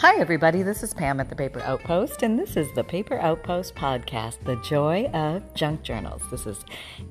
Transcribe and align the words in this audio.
Hi, 0.00 0.16
everybody. 0.16 0.62
This 0.62 0.82
is 0.82 0.92
Pam 0.92 1.20
at 1.20 1.30
the 1.30 1.34
Paper 1.34 1.60
Outpost, 1.60 2.22
and 2.22 2.38
this 2.38 2.58
is 2.58 2.70
the 2.74 2.84
Paper 2.84 3.18
Outpost 3.18 3.74
podcast, 3.74 4.44
The 4.44 4.56
Joy 4.56 5.06
of 5.14 5.42
Junk 5.54 5.82
Journals. 5.82 6.20
This 6.30 6.46
is 6.46 6.66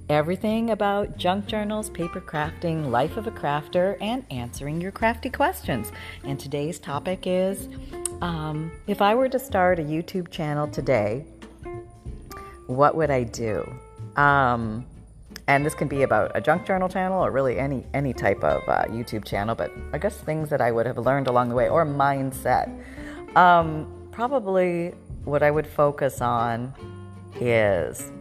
everything 0.08 0.70
about 0.70 1.18
junk 1.18 1.48
journals, 1.48 1.90
paper 1.90 2.22
crafting, 2.22 2.92
life 2.92 3.18
of 3.18 3.26
a 3.26 3.32
crafter, 3.32 3.98
and 4.02 4.24
answering 4.30 4.80
your 4.80 4.92
crafty 4.92 5.32
questions. 5.32 5.92
And 6.24 6.40
today's 6.40 6.78
topic 6.78 7.24
is 7.26 7.70
um, 8.22 8.72
if 8.86 9.02
I 9.02 9.16
were 9.16 9.30
to 9.30 9.40
start 9.40 9.80
a 9.80 9.84
YouTube 9.84 10.30
channel 10.30 10.68
today, 10.68 11.26
what 12.68 12.96
would 12.96 13.10
I 13.10 13.24
do? 13.24 13.68
Um, 14.16 14.86
and 15.48 15.66
this 15.66 15.76
can 15.76 15.88
be 15.88 16.04
about 16.04 16.32
a 16.34 16.42
junk 16.42 16.66
journal 16.66 16.90
channel 16.90 17.24
or 17.24 17.32
really 17.32 17.60
any 17.60 17.86
any 17.94 18.14
type 18.14 18.44
of 18.44 18.62
uh, 18.68 18.86
YouTube 18.86 19.26
channel. 19.26 19.56
But 19.56 19.72
I 19.94 19.98
guess 19.98 20.18
things 20.18 20.50
that 20.50 20.62
I 20.62 20.72
would 20.72 20.86
have 20.86 20.98
learned 20.98 21.28
along 21.28 21.50
the 21.50 21.56
way 21.56 21.70
or 21.70 21.86
mindset. 21.86 22.70
Um, 23.36 24.10
probably 24.12 24.94
what 25.24 25.44
I 25.44 25.52
would 25.52 25.68
focus 25.68 26.22
on 26.22 26.74
is 27.40 28.12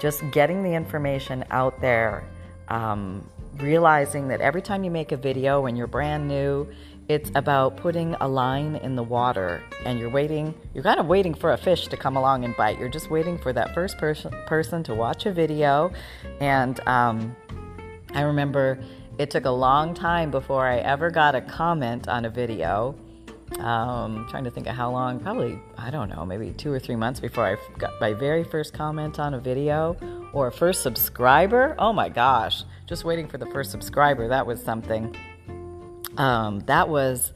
just 0.00 0.22
getting 0.32 0.62
the 0.62 0.72
information 0.72 1.44
out 1.50 1.80
there. 1.80 2.24
Um, 2.68 3.28
realizing 3.58 4.28
that 4.28 4.40
every 4.40 4.62
time 4.62 4.82
you 4.82 4.90
make 4.90 5.12
a 5.12 5.16
video 5.16 5.60
when 5.60 5.76
you're 5.76 5.86
brand 5.86 6.26
new 6.26 6.66
it's 7.08 7.30
about 7.34 7.76
putting 7.76 8.14
a 8.20 8.28
line 8.28 8.76
in 8.76 8.96
the 8.96 9.02
water 9.02 9.62
and 9.84 9.98
you're 9.98 10.10
waiting, 10.10 10.54
you're 10.72 10.84
kind 10.84 10.98
of 10.98 11.06
waiting 11.06 11.34
for 11.34 11.52
a 11.52 11.56
fish 11.56 11.88
to 11.88 11.96
come 11.96 12.16
along 12.16 12.44
and 12.44 12.56
bite. 12.56 12.78
You're 12.78 12.88
just 12.88 13.10
waiting 13.10 13.36
for 13.36 13.52
that 13.52 13.74
first 13.74 13.98
person, 13.98 14.32
person 14.46 14.82
to 14.84 14.94
watch 14.94 15.26
a 15.26 15.32
video. 15.32 15.92
And 16.40 16.80
um, 16.88 17.36
I 18.14 18.22
remember 18.22 18.78
it 19.18 19.30
took 19.30 19.44
a 19.44 19.50
long 19.50 19.92
time 19.92 20.30
before 20.30 20.66
I 20.66 20.78
ever 20.78 21.10
got 21.10 21.34
a 21.34 21.40
comment 21.42 22.08
on 22.08 22.24
a 22.24 22.30
video. 22.30 22.94
Um, 23.58 24.26
trying 24.30 24.44
to 24.44 24.50
think 24.50 24.66
of 24.66 24.74
how 24.74 24.90
long, 24.90 25.20
probably, 25.20 25.60
I 25.76 25.90
don't 25.90 26.08
know, 26.08 26.24
maybe 26.24 26.52
two 26.52 26.72
or 26.72 26.80
three 26.80 26.96
months 26.96 27.20
before 27.20 27.46
I 27.46 27.78
got 27.78 28.00
my 28.00 28.14
very 28.14 28.42
first 28.42 28.72
comment 28.72 29.20
on 29.20 29.34
a 29.34 29.38
video 29.38 29.96
or 30.32 30.50
first 30.50 30.82
subscriber. 30.82 31.76
Oh 31.78 31.92
my 31.92 32.08
gosh, 32.08 32.64
just 32.86 33.04
waiting 33.04 33.28
for 33.28 33.36
the 33.36 33.46
first 33.46 33.70
subscriber. 33.70 34.26
That 34.26 34.46
was 34.46 34.62
something 34.62 35.14
um, 36.16 36.60
that 36.66 36.88
was 36.88 37.32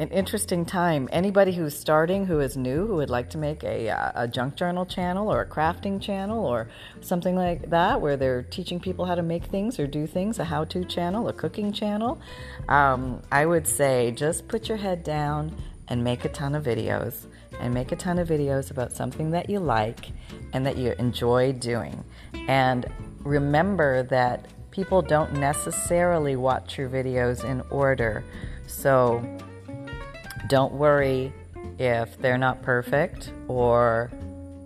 an 0.00 0.08
interesting 0.08 0.64
time. 0.64 1.10
Anybody 1.12 1.52
who's 1.52 1.78
starting, 1.78 2.24
who 2.24 2.40
is 2.40 2.56
new, 2.56 2.86
who 2.86 2.96
would 2.96 3.10
like 3.10 3.28
to 3.30 3.38
make 3.38 3.62
a, 3.62 3.90
uh, 3.90 4.12
a 4.14 4.26
junk 4.26 4.56
journal 4.56 4.86
channel 4.86 5.30
or 5.30 5.42
a 5.42 5.46
crafting 5.46 6.00
channel 6.00 6.46
or 6.46 6.68
something 7.02 7.36
like 7.36 7.68
that, 7.68 8.00
where 8.00 8.16
they're 8.16 8.42
teaching 8.42 8.80
people 8.80 9.04
how 9.04 9.14
to 9.14 9.22
make 9.22 9.44
things 9.44 9.78
or 9.78 9.86
do 9.86 10.06
things, 10.06 10.38
a 10.38 10.44
how 10.44 10.64
to 10.64 10.84
channel, 10.86 11.28
a 11.28 11.34
cooking 11.34 11.70
channel, 11.70 12.18
um, 12.68 13.22
I 13.30 13.44
would 13.44 13.66
say 13.66 14.10
just 14.12 14.48
put 14.48 14.68
your 14.68 14.78
head 14.78 15.04
down 15.04 15.54
and 15.88 16.02
make 16.02 16.24
a 16.24 16.30
ton 16.30 16.54
of 16.54 16.64
videos 16.64 17.26
and 17.60 17.74
make 17.74 17.92
a 17.92 17.96
ton 17.96 18.18
of 18.18 18.28
videos 18.28 18.70
about 18.70 18.92
something 18.92 19.32
that 19.32 19.50
you 19.50 19.60
like 19.60 20.12
and 20.54 20.64
that 20.64 20.78
you 20.78 20.94
enjoy 20.98 21.52
doing. 21.52 22.02
And 22.48 22.86
remember 23.18 24.04
that 24.04 24.46
people 24.80 25.02
don't 25.02 25.34
necessarily 25.34 26.36
watch 26.36 26.78
your 26.78 26.88
videos 26.88 27.44
in 27.44 27.60
order. 27.68 28.24
So 28.66 29.22
don't 30.48 30.72
worry 30.72 31.34
if 31.78 32.18
they're 32.22 32.38
not 32.38 32.62
perfect 32.62 33.30
or 33.46 34.10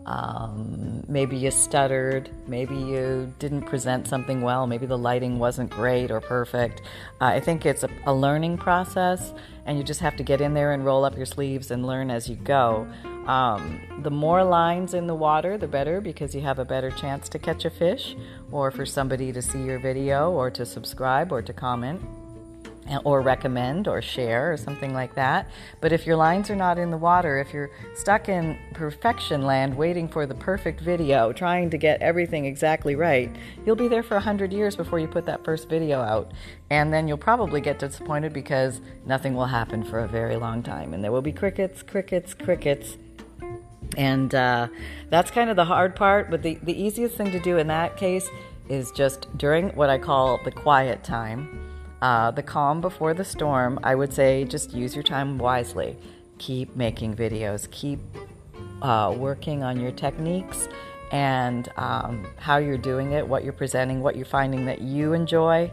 um, 0.07 1.03
maybe 1.09 1.37
you 1.37 1.51
stuttered, 1.51 2.31
maybe 2.47 2.77
you 2.77 3.35
didn't 3.41 3.63
present 3.63 4.07
something 4.07 4.41
well, 4.41 4.69
maybe 4.69 4.87
the 4.87 4.97
lighting 4.97 5.41
wasn't 5.41 5.69
great 5.69 6.13
or 6.13 6.21
perfect. 6.21 6.81
Uh, 7.21 7.25
I 7.25 7.41
think 7.41 7.67
it's 7.67 7.83
a, 7.83 7.91
a, 8.07 8.15
learning 8.15 8.59
process, 8.59 9.33
and 9.67 9.79
you 9.79 9.83
just 9.83 9.99
have 9.99 10.15
to 10.19 10.23
get 10.23 10.41
in 10.41 10.55
there 10.55 10.75
and 10.75 10.85
roll 10.85 11.05
up 11.05 11.17
your 11.17 11.27
sleeves 11.27 11.73
and 11.73 11.85
learn 11.85 12.09
as 12.09 12.29
you 12.29 12.37
go. 12.37 12.87
Um, 13.27 13.81
the 14.03 14.11
more 14.11 14.45
lines 14.45 14.93
in 14.93 15.07
the 15.07 15.15
water, 15.15 15.57
the 15.57 15.69
better 15.69 16.01
because 16.01 16.35
you 16.35 16.43
have 16.43 16.59
a 16.59 16.65
better 16.65 16.91
chance 16.91 17.29
to 17.31 17.39
catch 17.39 17.65
a 17.65 17.71
fish 17.71 18.15
or 18.53 18.71
for 18.71 18.85
somebody 18.85 19.33
to 19.33 19.41
see 19.41 19.63
your 19.63 19.79
video 19.79 20.31
or 20.31 20.51
to 20.51 20.67
subscribe 20.67 21.33
or 21.33 21.41
to 21.41 21.53
comment 21.53 22.03
or 23.05 23.23
recommend 23.23 23.89
or 23.89 24.03
share 24.03 24.53
or 24.53 24.57
something 24.57 24.93
like 24.93 25.15
that. 25.15 25.49
But 25.81 25.93
if 25.93 26.07
your 26.07 26.17
lines 26.17 26.51
are 26.51 26.57
not 26.57 26.79
in 26.79 26.91
the 26.91 26.99
water, 26.99 27.39
if 27.39 27.53
you're 27.55 27.71
stuck 27.95 28.29
in 28.29 28.59
perfection 28.75 29.43
land 29.43 29.77
waiting 29.77 30.09
for 30.09 30.27
the 30.27 30.35
perfect 30.35 30.81
video, 30.81 31.33
trying 31.33 31.71
to 31.71 31.79
get 31.79 32.03
everything 32.03 32.45
exactly 32.45 32.95
right, 32.95 33.35
you'll 33.65 33.77
be 33.77 33.89
there 33.89 34.03
for 34.03 34.15
100 34.15 34.53
years 34.53 34.77
before 34.77 34.99
you 34.99 35.09
put 35.09 35.25
that 35.27 35.45
first 35.45 35.69
video 35.69 36.01
out. 36.01 36.33
And 36.69 36.93
then 36.93 37.09
you'll 37.09 37.17
probably 37.17 37.61
get 37.61 37.79
disappointed 37.79 38.33
because 38.33 38.81
nothing 39.07 39.35
will 39.35 39.47
happen 39.47 39.83
for 39.83 40.01
a 40.01 40.09
very 40.09 40.37
long 40.37 40.63
time. 40.63 40.93
And 40.93 41.03
there 41.03 41.13
will 41.13 41.23
be 41.23 41.33
crickets, 41.33 41.83
crickets, 41.83 42.35
crickets 42.35 42.99
and 43.97 44.35
uh, 44.35 44.69
that's 45.11 45.31
kind 45.31 45.51
of 45.51 45.57
the 45.57 45.65
hard 45.65 45.97
part. 45.97 46.31
But 46.31 46.43
the, 46.43 46.59
the 46.63 46.81
easiest 46.81 47.17
thing 47.17 47.31
to 47.33 47.41
do 47.41 47.59
in 47.59 47.67
that 47.69 47.97
case 47.97 48.29
is 48.69 48.91
just 48.93 49.27
during 49.37 49.71
what 49.71 49.91
I 49.91 49.99
call 49.99 50.41
the 50.45 50.51
quiet 50.51 51.05
time, 51.05 51.71
uh, 52.03 52.31
the 52.31 52.43
calm 52.43 52.81
before 52.81 53.15
the 53.15 53.25
storm, 53.25 53.79
I 53.83 53.95
would 53.95 54.13
say 54.13 54.45
just 54.45 54.73
use 54.73 54.95
your 54.95 55.05
time 55.05 55.39
wisely. 55.39 55.97
Keep 56.39 56.77
making 56.77 57.15
videos, 57.15 57.71
keep 57.71 58.01
uh, 58.83 59.15
working 59.17 59.63
on 59.63 59.81
your 59.81 59.93
techniques 59.93 60.69
and 61.13 61.71
um, 61.77 62.27
how 62.39 62.57
you're 62.57 62.77
doing 62.79 63.13
it, 63.13 63.27
what 63.27 63.45
you're 63.45 63.53
presenting, 63.53 64.03
what 64.03 64.17
you're 64.17 64.27
finding 64.27 64.67
that 64.67 64.81
you 64.81 65.13
enjoy 65.13 65.71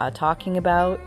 uh, 0.00 0.10
talking 0.10 0.56
about 0.58 1.00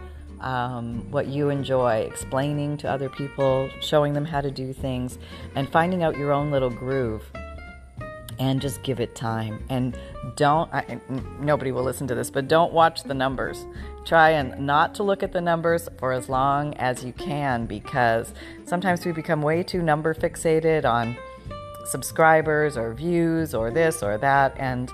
um, 0.46 1.10
what 1.12 1.28
you 1.28 1.50
enjoy, 1.50 1.98
explaining 2.02 2.78
to 2.78 2.90
other 2.90 3.10
people, 3.10 3.70
showing 3.82 4.14
them 4.14 4.26
how 4.26 4.42
to 4.42 4.52
do 4.52 4.72
things, 4.72 5.18
and 5.56 5.70
finding 5.70 6.04
out 6.04 6.18
your 6.18 6.32
own 6.32 6.52
little 6.52 6.70
groove. 6.70 7.24
And 8.38 8.60
just 8.62 8.84
give 8.84 9.00
it 9.00 9.16
time. 9.16 9.64
And 9.70 9.98
don't, 10.36 10.72
I, 10.74 11.00
nobody 11.40 11.72
will 11.72 11.84
listen 11.84 12.06
to 12.08 12.16
this, 12.16 12.30
but 12.30 12.50
don't 12.50 12.74
watch 12.74 13.04
the 13.04 13.14
numbers. 13.14 13.66
Try 14.04 14.32
and 14.32 14.66
not 14.66 14.94
to 14.96 15.04
look 15.04 15.24
at 15.24 15.32
the 15.32 15.40
numbers 15.40 15.88
for 15.98 16.12
as 16.12 16.28
long 16.28 16.74
as 16.74 17.04
you 17.04 17.14
can 17.14 17.66
because 17.66 18.34
sometimes 18.66 19.06
we 19.06 19.14
become 19.14 19.42
way 19.42 19.64
too 19.64 19.82
number 19.82 20.14
fixated 20.14 20.84
on 20.84 21.16
subscribers 21.86 22.76
or 22.76 22.94
views 22.94 23.56
or 23.56 23.72
this 23.72 24.04
or 24.04 24.18
that. 24.18 24.54
And 24.60 24.92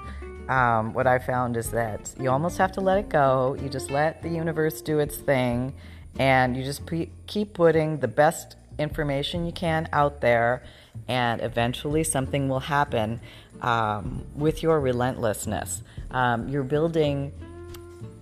um, 0.50 0.94
what 0.94 1.08
I 1.08 1.20
found 1.20 1.58
is 1.58 1.72
that 1.72 2.14
you 2.20 2.30
almost 2.30 2.58
have 2.58 2.72
to 2.74 2.82
let 2.82 2.98
it 2.98 3.10
go. 3.10 3.56
You 3.62 3.70
just 3.70 3.92
let 3.92 4.22
the 4.22 4.30
universe 4.30 4.82
do 4.82 5.00
its 5.00 5.18
thing, 5.18 5.74
and 6.20 6.56
you 6.58 6.64
just 6.64 6.86
pre- 6.86 7.10
keep 7.28 7.54
putting 7.54 8.00
the 8.00 8.08
best 8.08 8.56
information 8.80 9.46
you 9.46 9.52
can 9.52 9.88
out 9.94 10.22
there, 10.22 10.64
and 11.08 11.42
eventually 11.42 12.04
something 12.04 12.50
will 12.50 12.60
happen 12.60 13.20
um, 13.62 14.26
with 14.36 14.64
your 14.64 14.80
relentlessness. 14.80 15.84
Um, 16.10 16.50
you're 16.50 16.64
building 16.64 17.32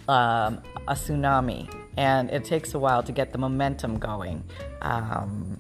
um, 0.08 0.62
a 0.88 0.94
tsunami, 0.94 1.72
and 1.98 2.30
it 2.30 2.44
takes 2.46 2.74
a 2.74 2.80
while 2.80 3.04
to 3.04 3.12
get 3.12 3.32
the 3.32 3.38
momentum 3.38 4.00
going. 4.00 4.44
Um, 4.82 5.60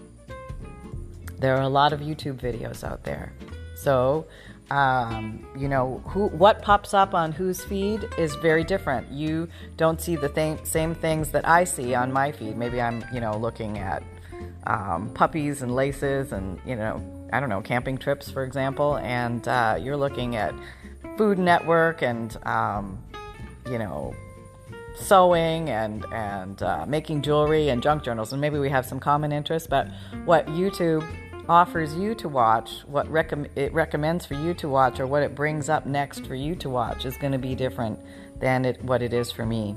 there 1.40 1.56
are 1.56 1.62
a 1.62 1.70
lot 1.70 1.94
of 1.94 2.02
YouTube 2.02 2.40
videos 2.40 2.84
out 2.84 3.03
there. 3.03 3.34
So, 3.76 4.26
um, 4.72 5.46
you 5.57 5.68
know, 5.68 6.02
who 6.06 6.28
what 6.28 6.62
pops 6.62 6.94
up 6.94 7.13
on 7.13 7.31
whose 7.31 7.63
feed 7.63 8.07
is 8.18 8.35
very 8.35 8.63
different. 8.63 9.09
You 9.12 9.47
don't 9.78 10.00
see 10.00 10.16
the 10.16 10.30
th- 10.30 10.66
same 10.66 10.94
things 10.96 11.31
that 11.31 11.47
I 11.47 11.63
see 11.63 11.96
on 11.96 12.12
my 12.12 12.31
feed. 12.31 12.57
Maybe 12.57 12.81
I'm, 12.81 13.03
you 13.13 13.19
know, 13.19 13.38
looking 13.38 13.79
at 13.79 14.03
um, 14.68 15.09
puppies 15.13 15.62
and 15.62 15.74
laces 15.75 16.31
and, 16.31 16.59
you 16.66 16.75
know, 16.75 17.02
I 17.34 17.40
don't 17.40 17.50
know, 17.50 17.62
camping 17.62 17.97
trips, 17.97 18.29
for 18.29 18.44
example, 18.44 18.97
and 18.97 19.47
uh, 19.47 19.78
you're 19.79 19.97
looking 19.97 20.35
at 20.35 20.53
Food 21.18 21.40
Network 21.40 22.02
and, 22.02 22.35
um, 22.46 23.03
you 23.70 23.78
know, 23.78 24.16
sewing 24.96 25.70
and 25.70 26.05
and 26.11 26.61
uh, 26.61 26.85
making 26.85 27.22
jewelry 27.22 27.70
and 27.70 27.82
junk 27.82 28.03
journals, 28.03 28.34
and 28.34 28.41
maybe 28.41 28.59
we 28.59 28.70
have 28.70 28.85
some 28.85 28.99
common 28.99 29.32
interests. 29.32 29.67
But 29.67 29.88
what 30.26 30.46
YouTube 30.47 31.05
offers 31.49 31.96
you 31.96 32.13
to 32.13 32.29
watch, 32.29 32.84
what 32.85 33.07
it 33.55 33.73
recommends 33.73 34.25
for 34.25 34.35
you 34.35 34.53
to 34.53 34.69
watch, 34.69 34.99
or 34.99 35.07
what 35.07 35.23
it 35.23 35.34
brings 35.34 35.67
up 35.67 35.87
next 35.87 36.28
for 36.28 36.35
you 36.35 36.55
to 36.55 36.69
watch 36.69 37.05
is 37.05 37.17
going 37.17 37.34
to 37.34 37.40
be 37.40 37.55
different 37.55 37.99
than 38.40 38.66
it, 38.66 38.81
what 38.84 39.01
it 39.01 39.13
is 39.13 39.31
for 39.31 39.46
me. 39.46 39.75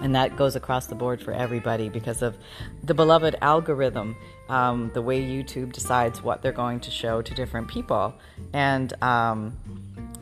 And 0.00 0.14
that 0.14 0.36
goes 0.36 0.56
across 0.56 0.86
the 0.86 0.94
board 0.94 1.20
for 1.20 1.32
everybody 1.32 1.90
because 1.90 2.22
of 2.22 2.38
the 2.82 2.94
beloved 2.94 3.36
algorithm, 3.42 4.16
um, 4.48 4.90
the 4.94 5.02
way 5.02 5.20
YouTube 5.22 5.72
decides 5.72 6.22
what 6.22 6.40
they're 6.40 6.52
going 6.52 6.80
to 6.80 6.90
show 6.90 7.20
to 7.20 7.34
different 7.34 7.68
people. 7.68 8.14
And 8.54 8.90
um, 9.02 9.58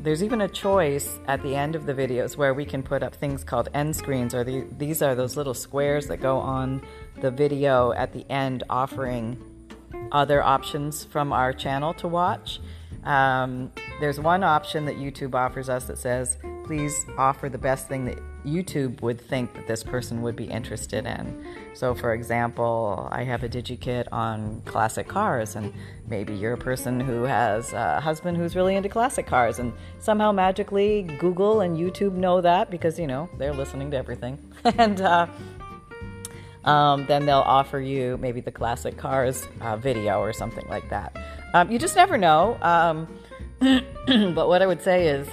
there's 0.00 0.25
even 0.25 0.40
a 0.40 0.49
choice 0.49 1.20
at 1.28 1.43
the 1.43 1.54
end 1.54 1.76
of 1.76 1.87
the 1.87 1.94
videos 1.94 2.37
where 2.37 2.52
we 2.52 2.64
can 2.64 2.82
put 2.82 3.04
up 3.04 3.14
things 3.14 3.44
called 3.44 3.69
end 3.75 3.94
screens, 3.94 4.34
or 4.34 4.43
the, 4.43 4.66
these 4.76 5.02
are 5.02 5.14
those 5.14 5.37
little 5.37 5.54
squares 5.54 6.08
that 6.08 6.16
go 6.16 6.38
on 6.38 6.82
the 7.20 7.31
video 7.31 7.93
at 7.93 8.12
the 8.12 8.28
end 8.28 8.64
offering 8.69 9.40
other 10.12 10.43
options 10.43 11.05
from 11.05 11.32
our 11.32 11.52
channel 11.52 11.94
to 11.94 12.08
watch. 12.08 12.60
Um, 13.05 13.72
there's 14.00 14.20
one 14.20 14.43
option 14.44 14.84
that 14.87 14.96
YouTube 14.96 15.34
offers 15.34 15.69
us 15.69 15.84
that 15.84 15.99
says, 15.99 16.38
please 16.64 17.06
offer 17.16 17.49
the 17.49 17.58
best 17.58 17.88
thing 17.88 18.05
that 18.05 18.19
YouTube 18.44 19.00
would 19.00 19.20
think 19.20 19.55
that 19.55 19.66
this 19.66 19.82
person 19.82 20.22
would 20.22 20.37
be 20.37 20.44
interested 20.44 21.06
in. 21.06 21.46
So, 21.75 21.94
for 21.94 22.12
example, 22.12 23.08
I 23.10 23.25
have 23.25 23.43
a 23.43 23.49
DigiKit 23.49 24.08
on 24.12 24.60
classic 24.66 25.08
cars, 25.08 25.56
and 25.56 25.72
maybe 26.08 26.34
you're 26.34 26.52
a 26.52 26.58
person 26.58 27.00
who 27.00 27.22
has 27.22 27.72
a 27.72 28.00
husband 28.00 28.37
who's 28.37 28.54
really 28.54 28.76
into 28.76 28.88
classic 28.88 29.26
cars, 29.26 29.58
and 29.58 29.72
somehow 29.99 30.32
magically 30.32 31.02
Google 31.19 31.62
and 31.62 31.76
YouTube 31.76 32.12
know 32.12 32.40
that 32.40 32.70
because, 32.70 32.99
you 32.99 33.06
know, 33.06 33.28
they're 33.38 33.54
listening 33.54 33.90
to 33.93 33.96
everything. 33.96 34.38
and, 34.64 35.00
uh, 35.00 35.26
um, 36.69 37.06
then 37.06 37.25
they'll 37.25 37.38
offer 37.38 37.81
you 37.81 38.19
maybe 38.19 38.43
the 38.43 38.53
classic 38.53 38.99
cars 38.99 39.49
uh, 39.62 39.76
video 39.76 40.20
or 40.20 40.35
something 40.35 40.69
like 40.69 40.88
that. 40.91 41.17
Um, 41.55 41.73
you 41.73 41.79
just 41.79 41.97
never 41.97 42.19
know. 42.19 42.59
Um, 42.61 43.09
but 44.35 44.49
what 44.49 44.61
I 44.61 44.67
would 44.67 44.82
say 44.82 45.09
is, 45.09 45.26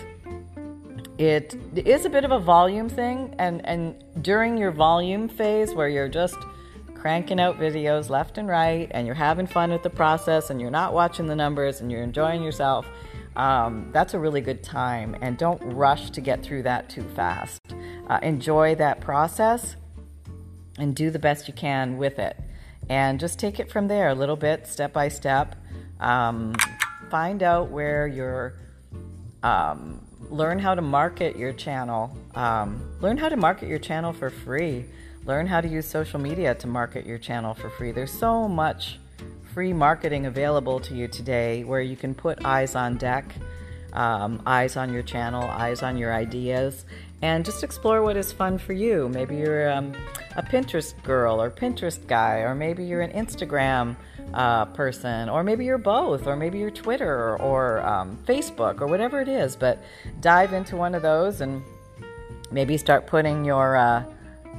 it 1.18 1.56
is 1.76 2.06
a 2.06 2.10
bit 2.10 2.24
of 2.24 2.32
a 2.32 2.40
volume 2.40 2.88
thing, 2.88 3.36
and 3.38 3.66
and 3.66 4.02
during 4.22 4.58
your 4.58 4.72
volume 4.72 5.28
phase 5.28 5.74
where 5.74 5.90
you're 5.90 6.08
just 6.08 6.38
cranking 6.94 7.40
out 7.40 7.60
videos 7.60 8.10
left 8.10 8.38
and 8.38 8.48
right, 8.48 8.90
and 8.92 9.06
you're 9.06 9.16
having 9.16 9.46
fun 9.46 9.72
with 9.72 9.84
the 9.84 9.90
process, 9.90 10.50
and 10.50 10.62
you're 10.62 10.72
not 10.72 10.94
watching 10.94 11.28
the 11.28 11.36
numbers, 11.36 11.82
and 11.82 11.92
you're 11.92 12.04
enjoying 12.04 12.44
yourself. 12.44 12.88
Um, 13.36 13.90
that's 13.92 14.14
a 14.14 14.20
really 14.20 14.42
good 14.42 14.64
time, 14.64 15.18
and 15.20 15.38
don't 15.38 15.62
rush 15.74 16.12
to 16.12 16.22
get 16.22 16.42
through 16.42 16.64
that 16.64 16.90
too 16.90 17.04
fast. 17.14 17.62
Uh, 18.08 18.20
enjoy 18.24 18.76
that 18.76 19.02
process 19.02 19.76
and 20.78 20.96
do 20.96 21.10
the 21.10 21.20
best 21.20 21.48
you 21.48 21.54
can 21.54 21.98
with 21.98 22.20
it. 22.20 22.38
And 22.90 23.20
just 23.20 23.40
take 23.40 23.60
it 23.60 23.72
from 23.72 23.88
there 23.88 24.10
a 24.10 24.16
little 24.16 24.36
bit, 24.36 24.68
step 24.68 24.94
by 24.94 25.08
step. 25.08 25.56
Um, 26.00 26.56
find 27.10 27.42
out 27.42 27.70
where 27.70 28.08
your, 28.08 28.54
um, 29.42 30.06
learn 30.30 30.60
how 30.60 30.76
to 30.76 30.82
market 30.82 31.36
your 31.36 31.54
channel. 31.54 32.16
Um, 32.36 32.98
learn 33.02 33.18
how 33.18 33.30
to 33.30 33.38
market 33.38 33.70
your 33.70 33.80
channel 33.80 34.14
for 34.14 34.30
free. 34.30 34.86
Learn 35.26 35.48
how 35.48 35.62
to 35.62 35.68
use 35.68 35.88
social 35.88 36.20
media 36.20 36.54
to 36.56 36.68
market 36.68 37.06
your 37.06 37.18
channel 37.18 37.54
for 37.54 37.70
free. 37.72 37.92
There's 37.92 38.12
so 38.12 38.48
much 38.48 39.00
free 39.54 39.74
marketing 39.74 40.26
available 40.26 40.80
to 40.82 40.94
you 40.94 41.08
today 41.08 41.64
where 41.64 41.82
you 41.82 41.96
can 41.96 42.14
put 42.14 42.44
eyes 42.46 42.76
on 42.76 42.98
deck, 42.98 43.34
um, 43.96 44.42
eyes 44.46 44.78
on 44.78 44.94
your 44.94 45.04
channel, 45.04 45.44
eyes 45.44 45.82
on 45.82 45.98
your 45.98 46.14
ideas, 46.14 46.86
and 47.22 47.44
just 47.46 47.64
explore 47.64 48.04
what 48.04 48.18
is 48.18 48.32
fun 48.32 48.58
for 48.58 48.74
you. 48.74 49.10
Maybe 49.10 49.38
you're 49.38 49.72
um, 49.72 49.94
a 50.36 50.44
Pinterest 50.44 51.02
girl 51.04 51.42
or 51.42 51.50
Pinterest 51.50 52.06
guy, 52.08 52.40
or 52.40 52.54
maybe 52.54 52.86
you're 52.86 53.02
an 53.02 53.12
Instagram 53.12 53.96
uh, 54.34 54.66
person, 54.66 55.30
or 55.30 55.44
maybe 55.44 55.66
you're 55.66 55.78
both, 55.78 56.28
or 56.28 56.36
maybe 56.36 56.60
you're 56.60 56.72
Twitter 56.72 57.38
or 57.38 57.82
um, 57.86 58.20
Facebook 58.26 58.82
or 58.82 58.88
whatever 58.88 59.22
it 59.22 59.30
is. 59.30 59.56
But 59.56 59.82
dive 60.20 60.54
into 60.54 60.76
one 60.76 60.94
of 60.94 61.02
those 61.02 61.42
and 61.42 61.64
maybe 62.52 62.78
start 62.78 63.08
putting 63.08 63.46
your 63.46 63.78
uh, 63.78 64.04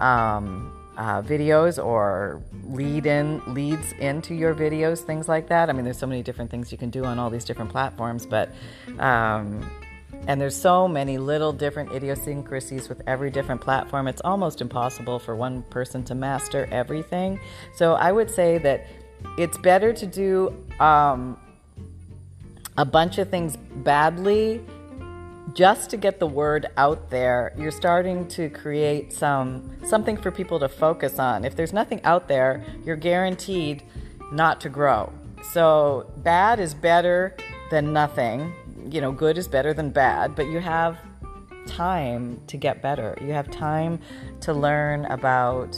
um, 0.00 0.75
uh, 0.96 1.22
videos 1.22 1.82
or 1.82 2.42
lead 2.64 3.06
in 3.06 3.42
leads 3.52 3.92
into 3.92 4.34
your 4.34 4.54
videos, 4.54 5.00
things 5.00 5.28
like 5.28 5.48
that. 5.48 5.68
I 5.68 5.72
mean, 5.72 5.84
there's 5.84 5.98
so 5.98 6.06
many 6.06 6.22
different 6.22 6.50
things 6.50 6.72
you 6.72 6.78
can 6.78 6.90
do 6.90 7.04
on 7.04 7.18
all 7.18 7.30
these 7.30 7.44
different 7.44 7.70
platforms, 7.70 8.26
but 8.26 8.50
um, 8.98 9.68
and 10.26 10.40
there's 10.40 10.56
so 10.56 10.88
many 10.88 11.18
little 11.18 11.52
different 11.52 11.92
idiosyncrasies 11.92 12.88
with 12.88 13.02
every 13.06 13.30
different 13.30 13.60
platform. 13.60 14.08
It's 14.08 14.22
almost 14.24 14.60
impossible 14.60 15.18
for 15.18 15.36
one 15.36 15.62
person 15.64 16.02
to 16.04 16.14
master 16.14 16.68
everything. 16.70 17.38
So 17.74 17.94
I 17.94 18.12
would 18.12 18.30
say 18.30 18.58
that 18.58 18.86
it's 19.38 19.58
better 19.58 19.92
to 19.92 20.06
do 20.06 20.54
um, 20.80 21.38
a 22.76 22.84
bunch 22.84 23.18
of 23.18 23.28
things 23.30 23.56
badly 23.56 24.62
just 25.52 25.90
to 25.90 25.96
get 25.96 26.18
the 26.18 26.26
word 26.26 26.66
out 26.76 27.10
there. 27.10 27.52
You're 27.56 27.70
starting 27.70 28.26
to 28.28 28.50
create 28.50 29.12
some 29.12 29.76
something 29.86 30.16
for 30.16 30.30
people 30.30 30.58
to 30.60 30.68
focus 30.68 31.18
on. 31.18 31.44
If 31.44 31.56
there's 31.56 31.72
nothing 31.72 32.02
out 32.02 32.28
there, 32.28 32.64
you're 32.84 32.96
guaranteed 32.96 33.82
not 34.32 34.60
to 34.62 34.68
grow. 34.68 35.12
So 35.52 36.10
bad 36.18 36.58
is 36.58 36.74
better 36.74 37.36
than 37.70 37.92
nothing 37.92 38.52
you 38.90 39.00
know, 39.00 39.12
good 39.12 39.38
is 39.38 39.48
better 39.48 39.74
than 39.74 39.90
bad, 39.90 40.34
but 40.34 40.46
you 40.46 40.60
have 40.60 40.98
time 41.66 42.40
to 42.46 42.56
get 42.56 42.82
better. 42.82 43.16
You 43.20 43.32
have 43.32 43.50
time 43.50 44.00
to 44.42 44.52
learn 44.52 45.04
about 45.06 45.76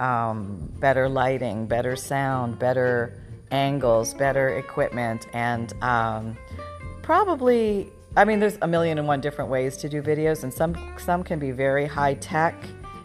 um, 0.00 0.72
better 0.78 1.08
lighting, 1.08 1.66
better 1.66 1.96
sound, 1.96 2.58
better 2.58 3.20
angles, 3.50 4.14
better 4.14 4.50
equipment, 4.50 5.26
and 5.32 5.72
um, 5.82 6.36
probably. 7.02 7.90
I 8.18 8.24
mean, 8.24 8.40
there's 8.40 8.58
a 8.62 8.66
million 8.66 8.98
and 8.98 9.06
one 9.06 9.20
different 9.20 9.48
ways 9.48 9.76
to 9.76 9.88
do 9.88 10.02
videos, 10.02 10.42
and 10.42 10.52
some 10.52 10.74
some 10.98 11.22
can 11.22 11.38
be 11.38 11.52
very 11.52 11.86
high 11.86 12.14
tech, 12.14 12.56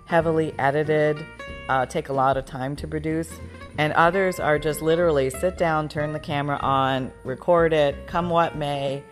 heavily 0.06 0.56
edited, 0.58 1.24
uh, 1.70 1.86
take 1.86 2.10
a 2.10 2.14
lot 2.14 2.36
of 2.36 2.46
time 2.46 2.76
to 2.78 2.88
produce, 2.88 3.30
and 3.78 3.94
others 3.94 4.40
are 4.40 4.58
just 4.58 4.82
literally 4.82 5.30
sit 5.30 5.56
down, 5.56 5.88
turn 5.88 6.14
the 6.14 6.20
camera 6.20 6.58
on, 6.64 7.12
record 7.24 7.74
it, 7.74 8.08
come 8.08 8.32
what 8.32 8.56
may, 8.56 9.04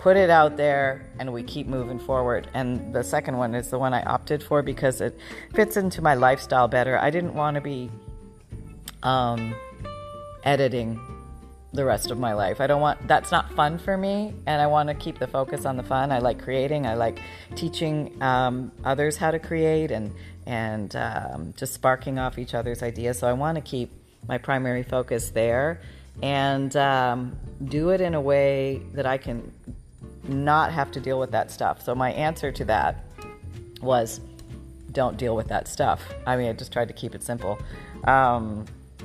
put 0.00 0.18
it 0.18 0.28
out 0.28 0.58
there 0.58 1.06
and 1.18 1.32
we 1.32 1.42
keep 1.42 1.66
moving 1.66 1.98
forward. 1.98 2.48
And 2.52 2.94
the 2.94 3.02
second 3.02 3.38
one 3.38 3.54
is 3.54 3.70
the 3.70 3.78
one 3.78 3.94
I 3.94 4.02
opted 4.02 4.42
for 4.42 4.62
because 4.62 5.00
it 5.00 5.18
fits 5.54 5.78
into 5.78 6.02
my 6.02 6.12
lifestyle 6.12 6.68
better. 6.68 6.98
I 6.98 7.08
didn't 7.08 7.32
want 7.32 7.54
to 7.54 7.62
be 7.62 7.90
um, 9.02 9.54
editing 10.44 11.00
the 11.72 11.84
rest 11.84 12.10
of 12.10 12.18
my 12.18 12.32
life. 12.32 12.60
I 12.60 12.66
don't 12.66 12.80
want 12.80 13.06
that's 13.06 13.30
not 13.30 13.52
fun 13.52 13.78
for 13.78 13.96
me, 13.96 14.34
and 14.46 14.60
I 14.60 14.66
want 14.66 14.88
to 14.88 14.94
keep 14.94 15.18
the 15.18 15.26
focus 15.26 15.64
on 15.64 15.76
the 15.76 15.82
fun. 15.82 16.10
I 16.12 16.18
like 16.18 16.42
creating. 16.42 16.86
I 16.86 16.94
like 16.94 17.20
teaching 17.54 18.20
um, 18.22 18.72
others 18.84 19.16
how 19.16 19.30
to 19.30 19.38
create 19.38 19.90
and 19.90 20.12
and 20.46 20.96
um, 20.96 21.54
just 21.56 21.74
sparking 21.74 22.18
off 22.18 22.38
each 22.38 22.54
other's 22.54 22.82
ideas. 22.82 23.18
So 23.18 23.28
I 23.28 23.34
want 23.34 23.56
to 23.56 23.60
keep 23.60 23.90
my 24.26 24.38
primary 24.38 24.82
focus 24.82 25.30
there 25.30 25.80
and 26.22 26.74
um, 26.76 27.36
do 27.64 27.90
it 27.90 28.00
in 28.00 28.14
a 28.14 28.20
way 28.20 28.82
that 28.94 29.06
I 29.06 29.18
can 29.18 29.52
not 30.24 30.72
have 30.72 30.90
to 30.92 31.00
deal 31.00 31.18
with 31.18 31.30
that 31.32 31.50
stuff. 31.50 31.82
So 31.82 31.94
my 31.94 32.12
answer 32.12 32.50
to 32.52 32.64
that 32.64 33.04
was 33.82 34.20
don't 34.92 35.16
deal 35.16 35.36
with 35.36 35.48
that 35.48 35.68
stuff. 35.68 36.02
I 36.26 36.36
mean, 36.36 36.48
I 36.48 36.52
just 36.54 36.72
tried 36.72 36.88
to 36.88 36.94
keep 36.94 37.14
it 37.14 37.22
simple. 37.22 37.58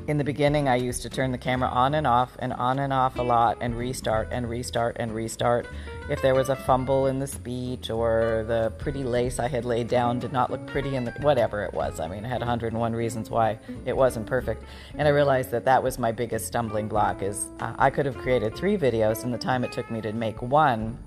In 0.05 0.17
the 0.17 0.23
beginning, 0.25 0.67
I 0.67 0.75
used 0.75 1.01
to 1.03 1.09
turn 1.09 1.31
the 1.31 1.38
camera 1.38 1.69
on 1.69 1.94
and 1.94 2.05
off 2.05 2.35
and 2.39 2.51
on 2.51 2.79
and 2.79 2.91
off 2.91 3.17
a 3.17 3.21
lot 3.21 3.57
and 3.61 3.73
restart 3.73 4.27
and 4.31 4.50
restart 4.50 4.97
and 5.00 5.15
restart. 5.15 5.65
If 6.09 6.21
there 6.21 6.35
was 6.35 6.50
a 6.50 6.57
fumble 6.57 7.07
in 7.07 7.19
the 7.19 7.27
speech 7.27 7.89
or 7.89 8.44
the 8.45 8.73
pretty 8.79 9.05
lace 9.05 9.39
I 9.39 9.47
had 9.47 9.63
laid 9.63 9.88
down 9.88 10.19
did 10.19 10.33
not 10.33 10.51
look 10.51 10.68
pretty 10.68 10.97
in 10.97 11.06
the 11.06 11.11
whatever 11.21 11.63
it 11.63 11.73
was. 11.73 12.01
I 12.01 12.09
mean, 12.09 12.25
I 12.25 12.28
had 12.28 12.42
101 12.42 12.94
reasons 12.94 13.30
why 13.30 13.57
it 13.85 13.95
wasn't 13.95 14.25
perfect. 14.25 14.66
And 14.97 15.07
I 15.07 15.11
realized 15.11 15.51
that 15.51 15.63
that 15.63 15.81
was 15.81 15.97
my 15.97 16.11
biggest 16.11 16.47
stumbling 16.47 16.89
block 16.89 17.21
is 17.21 17.47
I 17.61 17.89
could 17.89 18.06
have 18.06 18.18
created 18.18 18.57
three 18.57 18.75
videos 18.75 19.23
in 19.23 19.31
the 19.31 19.37
time 19.37 19.63
it 19.63 19.71
took 19.71 19.89
me 19.89 20.01
to 20.01 20.11
make 20.11 20.42
one 20.42 20.97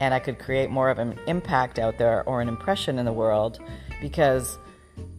and 0.00 0.12
I 0.12 0.18
could 0.18 0.40
create 0.40 0.68
more 0.68 0.90
of 0.90 0.98
an 0.98 1.16
impact 1.28 1.78
out 1.78 1.96
there 1.96 2.24
or 2.24 2.40
an 2.40 2.48
impression 2.48 2.98
in 2.98 3.04
the 3.04 3.12
world 3.12 3.60
because 4.00 4.58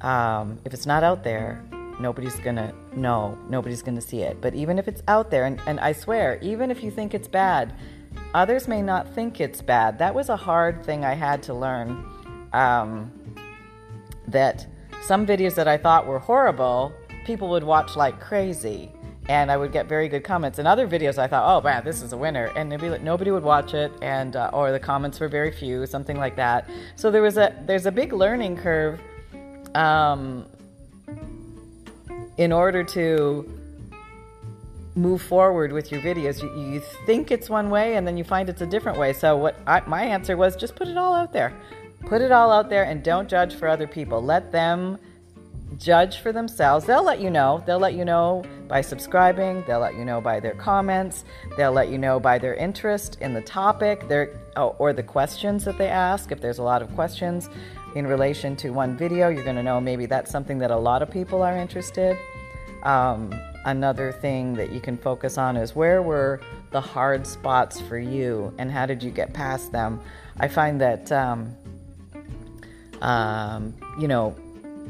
um, 0.02 0.60
if 0.66 0.74
it's 0.74 0.86
not 0.86 1.04
out 1.04 1.24
there, 1.24 1.64
nobody's 2.00 2.36
gonna 2.36 2.74
know, 2.96 3.38
nobody's 3.50 3.82
gonna 3.82 4.02
see 4.02 4.22
it. 4.22 4.40
But 4.42 4.54
even 4.54 4.80
if 4.80 4.88
it's 4.88 5.02
out 5.08 5.32
there, 5.32 5.46
and, 5.46 5.60
and 5.66 5.80
I 5.80 5.94
swear, 5.94 6.40
even 6.42 6.72
if 6.72 6.84
you 6.84 6.92
think 6.92 7.14
it's 7.14 7.28
bad, 7.28 7.74
others 8.34 8.68
may 8.68 8.82
not 8.82 9.14
think 9.14 9.40
it's 9.40 9.62
bad. 9.62 10.00
That 10.00 10.14
was 10.14 10.30
a 10.30 10.38
hard 10.38 10.84
thing 10.84 11.04
I 11.06 11.14
had 11.14 11.44
to 11.44 11.54
learn. 11.54 12.06
Um, 12.54 13.12
that 14.28 14.66
some 15.06 15.26
videos 15.26 15.56
that 15.56 15.68
I 15.68 15.78
thought 15.78 16.08
were 16.08 16.20
horrible, 16.20 16.94
people 17.26 17.50
would 17.50 17.64
watch 17.64 17.96
like 17.96 18.20
crazy 18.20 18.92
and 19.30 19.50
I 19.50 19.58
would 19.58 19.72
get 19.72 19.88
very 19.88 20.10
good 20.10 20.24
comments. 20.24 20.60
In 20.60 20.68
other 20.68 20.88
videos, 20.88 21.18
I 21.18 21.28
thought, 21.28 21.44
oh 21.46 21.62
man, 21.64 21.84
this 21.84 22.02
is 22.02 22.14
a 22.14 22.18
winner, 22.18 22.52
and 22.56 22.70
like, 22.70 23.02
nobody 23.02 23.32
would 23.32 23.44
watch 23.44 23.74
it, 23.74 23.92
and 24.02 24.36
uh, 24.36 24.50
or 24.54 24.72
the 24.72 24.80
comments 24.80 25.20
were 25.20 25.30
very 25.30 25.52
few, 25.52 25.86
something 25.86 26.18
like 26.18 26.36
that. 26.36 26.70
So 26.96 27.10
there 27.10 27.22
was 27.22 27.38
a 27.38 27.56
there's 27.66 27.86
a 27.86 27.92
big 27.92 28.12
learning 28.12 28.58
curve, 28.58 29.00
um, 29.76 30.46
in 32.38 32.52
order 32.52 32.84
to 32.84 33.60
move 34.96 35.22
forward 35.22 35.72
with 35.72 35.92
your 35.92 36.02
videos. 36.02 36.42
You, 36.42 36.74
you 36.74 36.82
think 37.06 37.32
it's 37.32 37.50
one 37.50 37.70
way, 37.70 37.96
and 37.96 38.08
then 38.08 38.18
you 38.18 38.24
find 38.24 38.50
it's 38.50 38.62
a 38.62 38.68
different 38.68 38.98
way. 38.98 39.14
So 39.14 39.36
what 39.38 39.56
I, 39.66 39.82
my 39.88 40.04
answer 40.04 40.38
was, 40.38 40.56
just 40.56 40.76
put 40.76 40.88
it 40.88 40.98
all 40.98 41.14
out 41.14 41.34
there, 41.34 41.54
put 42.02 42.22
it 42.22 42.32
all 42.32 42.52
out 42.52 42.70
there, 42.70 42.84
and 42.84 43.04
don't 43.04 43.30
judge 43.30 43.56
for 43.56 43.68
other 43.68 43.88
people. 43.88 44.22
Let 44.22 44.52
them 44.52 44.98
judge 45.78 46.20
for 46.20 46.32
themselves. 46.32 46.86
They'll 46.86 47.04
let 47.04 47.20
you 47.20 47.32
know. 47.32 47.64
They'll 47.66 47.80
let 47.80 47.96
you 47.96 48.06
know 48.06 48.44
by 48.68 48.82
subscribing. 48.82 49.64
They'll 49.66 49.80
let 49.80 49.96
you 49.96 50.06
know 50.06 50.22
by 50.22 50.40
their 50.40 50.54
comments. 50.54 51.26
They'll 51.58 51.72
let 51.72 51.90
you 51.90 51.98
know 51.98 52.20
by 52.20 52.38
their 52.38 52.54
interest 52.54 53.18
in 53.22 53.34
the 53.34 53.42
topic 53.42 54.08
their, 54.08 54.40
or 54.56 54.94
the 54.94 55.02
questions 55.04 55.66
that 55.66 55.80
they 55.80 55.88
ask. 55.88 56.32
If 56.32 56.42
there's 56.42 56.60
a 56.60 56.64
lot 56.64 56.84
of 56.84 56.94
questions 56.94 57.50
in 57.96 58.08
relation 58.08 58.56
to 58.58 58.72
one 58.72 58.98
video, 58.98 59.30
you're 59.30 59.44
going 59.44 59.56
to 59.56 59.64
know 59.64 59.80
maybe 59.80 60.06
that's 60.06 60.32
something 60.32 60.58
that 60.60 60.72
a 60.72 60.78
lot 60.78 61.02
of 61.02 61.12
people 61.12 61.44
are 61.44 61.56
interested. 61.56 62.18
Um, 62.84 63.34
another 63.66 64.12
thing 64.12 64.54
that 64.56 64.72
you 64.72 64.82
can 64.82 64.98
focus 64.98 65.38
on 65.38 65.56
is 65.56 65.76
where 65.76 66.02
were 66.02 66.42
the 66.72 66.82
hard 66.82 67.26
spots 67.26 67.80
for 67.80 67.98
you 67.98 68.54
and 68.58 68.72
how 68.72 68.86
did 68.86 69.04
you 69.04 69.12
get 69.12 69.34
past 69.34 69.72
them? 69.72 70.02
I 70.40 70.48
find 70.48 70.82
that, 70.82 71.12
um, 71.12 71.56
um, 73.02 73.74
you 74.00 74.08
know, 74.08 74.36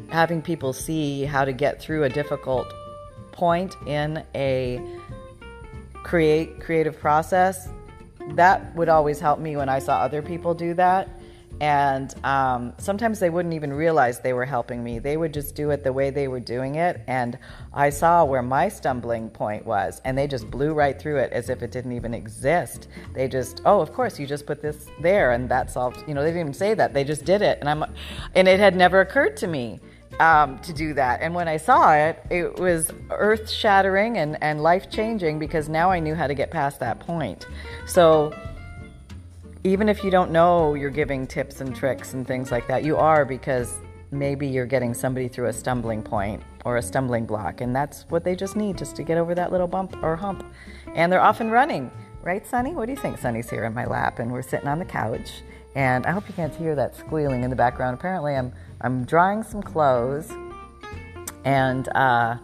having 0.10 0.41
people 0.41 0.74
see 0.74 1.25
how 1.25 1.45
to 1.45 1.51
get 1.51 1.81
through 1.81 2.03
a 2.03 2.10
difficult 2.10 2.74
point 3.31 3.75
in 3.86 4.24
a 4.33 4.81
create 6.03 6.60
creative 6.60 7.00
process 7.00 7.67
that 8.31 8.74
would 8.75 8.89
always 8.89 9.19
help 9.19 9.39
me 9.39 9.55
when 9.57 9.69
I 9.69 9.79
saw 9.79 10.00
other 10.00 10.22
people 10.22 10.53
do 10.53 10.74
that 10.75 11.10
and 11.62 12.13
um, 12.25 12.74
sometimes 12.77 13.19
they 13.19 13.29
wouldn't 13.29 13.53
even 13.53 13.72
realize 13.72 14.19
they 14.19 14.33
were 14.33 14.45
helping 14.45 14.83
me. 14.83 15.00
They 15.00 15.17
would 15.17 15.33
just 15.33 15.55
do 15.55 15.69
it 15.69 15.83
the 15.83 15.93
way 15.93 16.10
they 16.10 16.27
were 16.27 16.39
doing 16.39 16.75
it. 16.75 17.01
And 17.07 17.38
I 17.74 17.89
saw 17.89 18.25
where 18.25 18.41
my 18.41 18.69
stumbling 18.69 19.29
point 19.29 19.65
was, 19.65 20.01
and 20.03 20.17
they 20.17 20.27
just 20.27 20.50
blew 20.50 20.74
right 20.74 21.00
through 21.00 21.17
it 21.17 21.31
as 21.31 21.50
if 21.50 21.62
it 21.62 21.72
didn't 21.72 21.93
even 21.93 22.13
exist. 22.13 22.88
They 23.13 23.27
just, 23.27 23.62
oh, 23.65 23.79
of 23.79 23.93
course, 23.93 24.19
you 24.19 24.27
just 24.27 24.45
put 24.45 24.62
this 24.62 24.88
there, 25.01 25.31
and 25.31 25.48
that 25.50 25.72
solved. 25.72 26.03
You 26.07 26.13
know, 26.13 26.22
they 26.22 26.29
didn't 26.29 26.41
even 26.41 26.53
say 26.53 26.74
that. 26.74 26.93
They 26.93 27.03
just 27.03 27.25
did 27.25 27.41
it, 27.41 27.60
and 27.60 27.69
I'm, 27.69 27.83
and 28.36 28.48
it 28.48 28.60
had 28.60 28.75
never 28.75 29.01
occurred 29.01 29.38
to 29.38 29.48
me. 29.48 29.79
Um, 30.19 30.60
to 30.60 30.74
do 30.74 30.93
that. 30.93 31.24
And 31.24 31.33
when 31.33 31.48
I 31.48 31.57
saw 31.57 31.91
it, 31.95 32.24
it 32.29 32.60
was 32.60 32.91
earth 33.10 33.50
shattering 33.50 34.19
and, 34.19 34.38
and 34.43 34.62
life 34.62 34.88
changing 34.91 35.39
because 35.39 35.67
now 35.67 35.89
I 35.89 35.98
knew 35.98 36.13
how 36.13 36.27
to 36.27 36.36
get 36.36 36.51
past 36.51 36.79
that 36.81 37.00
point. 37.00 37.48
So, 37.88 38.31
even 39.63 39.88
if 39.88 40.03
you 40.03 40.12
don't 40.12 40.32
know 40.32 40.74
you're 40.74 40.89
giving 40.89 41.25
tips 41.25 41.62
and 41.62 41.75
tricks 41.75 42.13
and 42.13 42.27
things 42.27 42.51
like 42.51 42.67
that, 42.67 42.84
you 42.84 42.98
are 42.98 43.24
because 43.24 43.77
maybe 44.12 44.48
you're 44.48 44.65
getting 44.65 44.93
somebody 44.93 45.27
through 45.27 45.48
a 45.48 45.53
stumbling 45.53 46.03
point 46.03 46.43
or 46.65 46.77
a 46.77 46.82
stumbling 46.82 47.25
block, 47.25 47.62
and 47.62 47.75
that's 47.75 48.03
what 48.10 48.24
they 48.24 48.36
just 48.36 48.55
need 48.55 48.77
just 48.77 48.96
to 48.96 49.03
get 49.03 49.17
over 49.17 49.34
that 49.36 49.51
little 49.51 49.67
bump 49.67 49.96
or 50.03 50.15
hump. 50.15 50.46
And 50.96 51.12
they're 51.12 51.22
off 51.22 51.39
and 51.39 51.51
running, 51.51 51.91
right, 52.22 52.46
Sonny? 52.46 52.74
What 52.74 52.86
do 52.86 52.91
you 52.91 52.98
think? 52.98 53.17
Sonny's 53.17 53.50
here 53.50 53.63
in 53.63 53.74
my 53.74 53.86
lap, 53.86 54.20
and 54.20 54.32
we're 54.32 54.41
sitting 54.41 54.67
on 54.67 54.79
the 54.79 54.86
couch. 54.86 55.41
And 55.75 56.05
I 56.05 56.12
hope 56.12 56.27
you 56.27 56.36
can't 56.36 56.53
hear 56.53 56.75
that 56.75 56.96
squealing 56.96 57.43
in 57.43 57.50
the 57.50 57.55
background. 57.55 57.98
Apparently, 57.98 58.36
I'm 58.36 58.53
I'm 58.82 59.05
drying 59.05 59.43
some 59.43 59.63
clothes, 59.63 60.32
and 61.46 61.88
uh, 61.96 62.38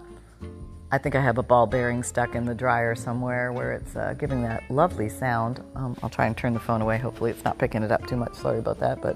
I 0.92 0.98
think 0.98 1.14
I 1.14 1.22
have 1.22 1.38
a 1.38 1.44
ball 1.44 1.68
bearing 1.68 2.02
stuck 2.02 2.34
in 2.34 2.46
the 2.46 2.56
dryer 2.56 2.96
somewhere 2.96 3.54
where 3.54 3.74
it's 3.74 3.96
uh, 3.96 4.16
giving 4.18 4.42
that 4.42 4.64
lovely 4.72 5.08
sound. 5.08 5.64
Um, 5.76 5.96
I'll 6.02 6.10
try 6.10 6.26
and 6.26 6.36
turn 6.36 6.56
the 6.56 6.60
phone 6.60 6.82
away. 6.82 6.98
Hopefully, 6.98 7.30
it's 7.30 7.44
not 7.44 7.60
picking 7.60 7.84
it 7.84 7.92
up 7.92 8.08
too 8.08 8.16
much. 8.16 8.34
Sorry 8.34 8.58
about 8.58 8.80
that, 8.80 9.00
but 9.00 9.16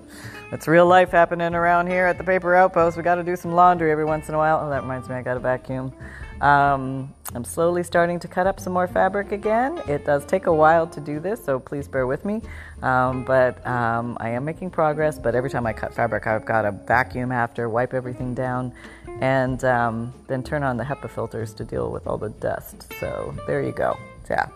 it's 0.52 0.68
real 0.68 0.86
life 0.86 1.10
happening 1.10 1.56
around 1.56 1.88
here 1.88 2.06
at 2.06 2.20
the 2.20 2.24
paper 2.24 2.54
outpost. 2.54 2.96
We 2.96 3.02
got 3.02 3.16
to 3.16 3.24
do 3.24 3.36
some 3.36 3.54
laundry 3.54 3.92
every 3.92 4.06
once 4.06 4.30
in 4.30 4.36
a 4.36 4.38
while. 4.38 4.62
Oh, 4.64 4.70
that 4.70 4.84
reminds 4.84 5.10
me, 5.10 5.16
I 5.16 5.24
got 5.24 5.36
a 5.36 5.40
vacuum. 5.40 5.92
Um, 6.42 7.14
I'm 7.34 7.44
slowly 7.44 7.84
starting 7.84 8.20
to 8.20 8.28
cut 8.28 8.48
up 8.48 8.60
some 8.60 8.74
more 8.74 8.88
fabric 8.88 9.32
again. 9.32 9.82
It 9.88 10.06
does 10.06 10.26
take 10.26 10.46
a 10.46 10.54
while 10.54 10.86
to 10.88 11.00
do 11.00 11.20
this, 11.20 11.44
so 11.44 11.60
please 11.60 11.88
bear 11.88 12.06
with 12.06 12.26
me. 12.26 12.42
Um, 12.82 13.24
but 13.24 13.66
um, 13.66 14.18
I 14.20 14.30
am 14.30 14.46
making 14.46 14.70
progress. 14.70 15.18
But 15.18 15.34
every 15.36 15.50
time 15.50 15.66
I 15.66 15.74
cut 15.74 15.94
fabric, 15.94 16.28
I've 16.28 16.46
got 16.46 16.64
to 16.64 16.72
vacuum 16.72 17.32
after, 17.32 17.70
wipe 17.70 17.94
everything 17.94 18.34
down, 18.34 18.74
and 19.20 19.64
um, 19.64 20.14
then 20.28 20.44
turn 20.44 20.64
on 20.64 20.78
the 20.78 20.84
HEPA 20.84 21.10
filters 21.10 21.54
to 21.56 21.64
deal 21.64 21.92
with 21.92 22.06
all 22.08 22.18
the 22.18 22.30
dust. 22.30 22.92
So 23.00 23.34
there 23.48 23.62
you 23.62 23.72
go. 23.72 23.98
Yeah. 24.30 24.48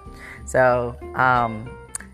So 0.46 0.96
um, 1.16 1.70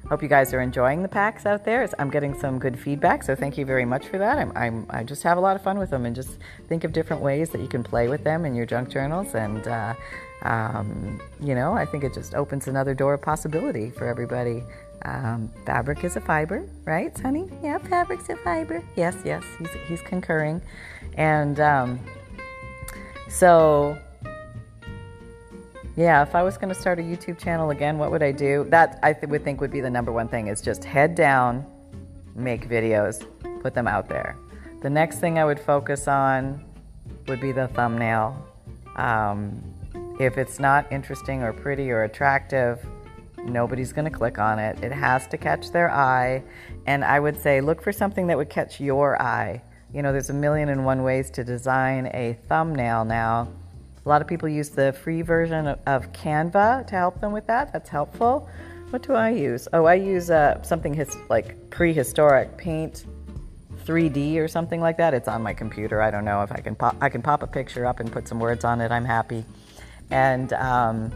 hope 0.10 0.22
you 0.22 0.30
guys 0.30 0.54
are 0.54 0.62
enjoying 0.62 1.02
the 1.02 1.08
packs 1.08 1.46
out 1.46 1.66
there. 1.66 1.88
I'm 1.98 2.10
getting 2.10 2.38
some 2.40 2.60
good 2.60 2.78
feedback, 2.80 3.24
so 3.24 3.36
thank 3.36 3.58
you 3.58 3.66
very 3.66 3.86
much 3.86 4.08
for 4.08 4.18
that. 4.18 4.38
I'm, 4.38 4.52
I'm 4.56 4.86
i 4.90 5.04
just 5.04 5.24
have 5.24 5.38
a 5.38 5.42
lot 5.42 5.56
of 5.56 5.62
fun 5.62 5.80
with 5.80 5.90
them 5.90 6.06
and 6.06 6.16
just 6.16 6.38
think 6.68 6.84
of 6.84 6.94
different 6.94 7.22
ways 7.22 7.50
that 7.50 7.62
you 7.62 7.68
can 7.68 7.84
play 7.84 8.08
with 8.08 8.24
them 8.24 8.46
in 8.46 8.56
your 8.56 8.66
junk 8.66 8.90
journals. 8.90 9.34
And 9.34 9.68
uh, 9.68 9.94
um, 10.44 11.22
you 11.40 11.56
know, 11.56 11.74
I 11.74 11.86
think 11.86 12.04
it 12.04 12.14
just 12.14 12.36
opens 12.36 12.68
another 12.68 12.94
door 12.94 13.14
of 13.14 13.22
possibility 13.22 13.90
for 13.90 14.06
everybody. 14.08 14.64
Um, 15.06 15.52
fabric 15.66 16.04
is 16.04 16.16
a 16.16 16.22
fiber, 16.22 16.68
right, 16.86 17.18
honey? 17.20 17.50
Yeah, 17.62 17.78
fabric's 17.78 18.30
a 18.30 18.38
fiber. 18.38 18.84
Yes, 18.96 19.16
yes, 19.26 19.44
he's, 19.58 19.70
he's 19.88 20.02
concurring. 20.02 20.62
And 21.16 21.60
um, 21.60 22.00
so, 23.30 23.98
yeah, 25.96 26.24
if 26.24 26.34
I 26.34 26.42
was 26.42 26.58
going 26.58 26.74
to 26.74 26.80
start 26.80 27.00
a 27.00 27.04
YouTube 27.04 27.38
channel 27.38 27.70
again, 27.70 27.98
what 27.98 28.10
would 28.10 28.24
I 28.24 28.32
do? 28.32 28.66
That 28.70 29.00
I 29.04 29.14
th- 29.14 29.30
would 29.30 29.44
think 29.44 29.62
would 29.62 29.72
be 29.72 29.82
the 29.82 29.90
number 29.90 30.12
one 30.12 30.28
thing 30.28 30.48
is 30.48 30.62
just 30.62 30.84
head 30.84 31.14
down, 31.14 31.66
make 32.36 32.68
videos, 32.68 33.26
put 33.62 33.76
them 33.76 33.88
out 33.88 34.10
there. 34.10 34.36
The 34.82 34.90
next 34.90 35.20
thing 35.20 35.38
I 35.38 35.46
would 35.46 35.60
focus 35.60 36.08
on 36.08 36.64
would 37.28 37.40
be 37.40 37.52
the 37.52 37.68
thumbnail. 37.70 38.44
Um, 38.96 39.62
if 40.20 40.38
it's 40.38 40.60
not 40.60 40.92
interesting 40.92 41.44
or 41.44 41.54
pretty 41.54 41.92
or 41.92 42.04
attractive, 42.04 42.84
nobody's 43.46 43.94
going 43.94 44.06
to 44.06 44.12
click 44.12 44.40
on 44.40 44.58
it. 44.58 44.84
It 44.84 44.92
has 44.92 45.28
to 45.28 45.38
catch 45.38 45.72
their 45.72 45.92
eye. 45.92 46.44
And 46.88 47.04
I 47.04 47.20
would 47.20 47.40
say 47.40 47.62
look 47.62 47.82
for 47.82 47.92
something 47.92 48.28
that 48.28 48.38
would 48.38 48.50
catch 48.50 48.80
your 48.80 49.22
eye. 49.22 49.62
You 49.94 50.02
know, 50.02 50.12
there's 50.12 50.32
a 50.32 50.34
million 50.34 50.70
and 50.70 50.86
one 50.86 51.04
ways 51.04 51.30
to 51.32 51.44
design 51.44 52.08
a 52.14 52.34
thumbnail 52.48 53.06
now. 53.06 53.48
A 54.06 54.10
lot 54.10 54.22
of 54.22 54.28
people 54.28 54.50
use 54.50 54.70
the 54.70 54.92
free 54.92 55.22
version 55.22 55.68
of, 55.68 56.12
Canva 56.12 56.86
to 56.88 56.96
help 56.96 57.22
them 57.22 57.32
with 57.32 57.48
that. 57.48 57.72
That's 57.72 57.90
helpful. 57.90 58.50
What 58.90 59.02
do 59.02 59.14
I 59.14 59.30
use? 59.30 59.68
Oh, 59.72 59.86
I 59.86 59.96
use 59.96 60.30
uh, 60.30 60.62
something 60.62 60.94
his, 60.94 61.16
like 61.30 61.70
prehistoric 61.70 62.58
paint 62.58 63.06
3D 63.86 64.38
or 64.38 64.48
something 64.48 64.82
like 64.82 64.98
that. 64.98 65.14
It's 65.14 65.28
on 65.28 65.42
my 65.42 65.54
computer. 65.54 66.02
I 66.02 66.12
don't 66.12 66.26
know 66.26 66.42
if 66.42 66.52
I 66.52 66.60
can 66.60 66.76
pop. 66.76 66.98
I 67.02 67.10
can 67.10 67.22
pop 67.22 67.44
a 67.44 67.48
picture 67.48 67.86
up 67.86 68.00
and 68.02 68.12
put 68.12 68.28
some 68.28 68.40
words 68.40 68.66
on 68.66 68.82
it. 68.82 68.92
I'm 68.92 69.06
happy. 69.06 69.46
And 70.12 70.52
um, 70.54 71.14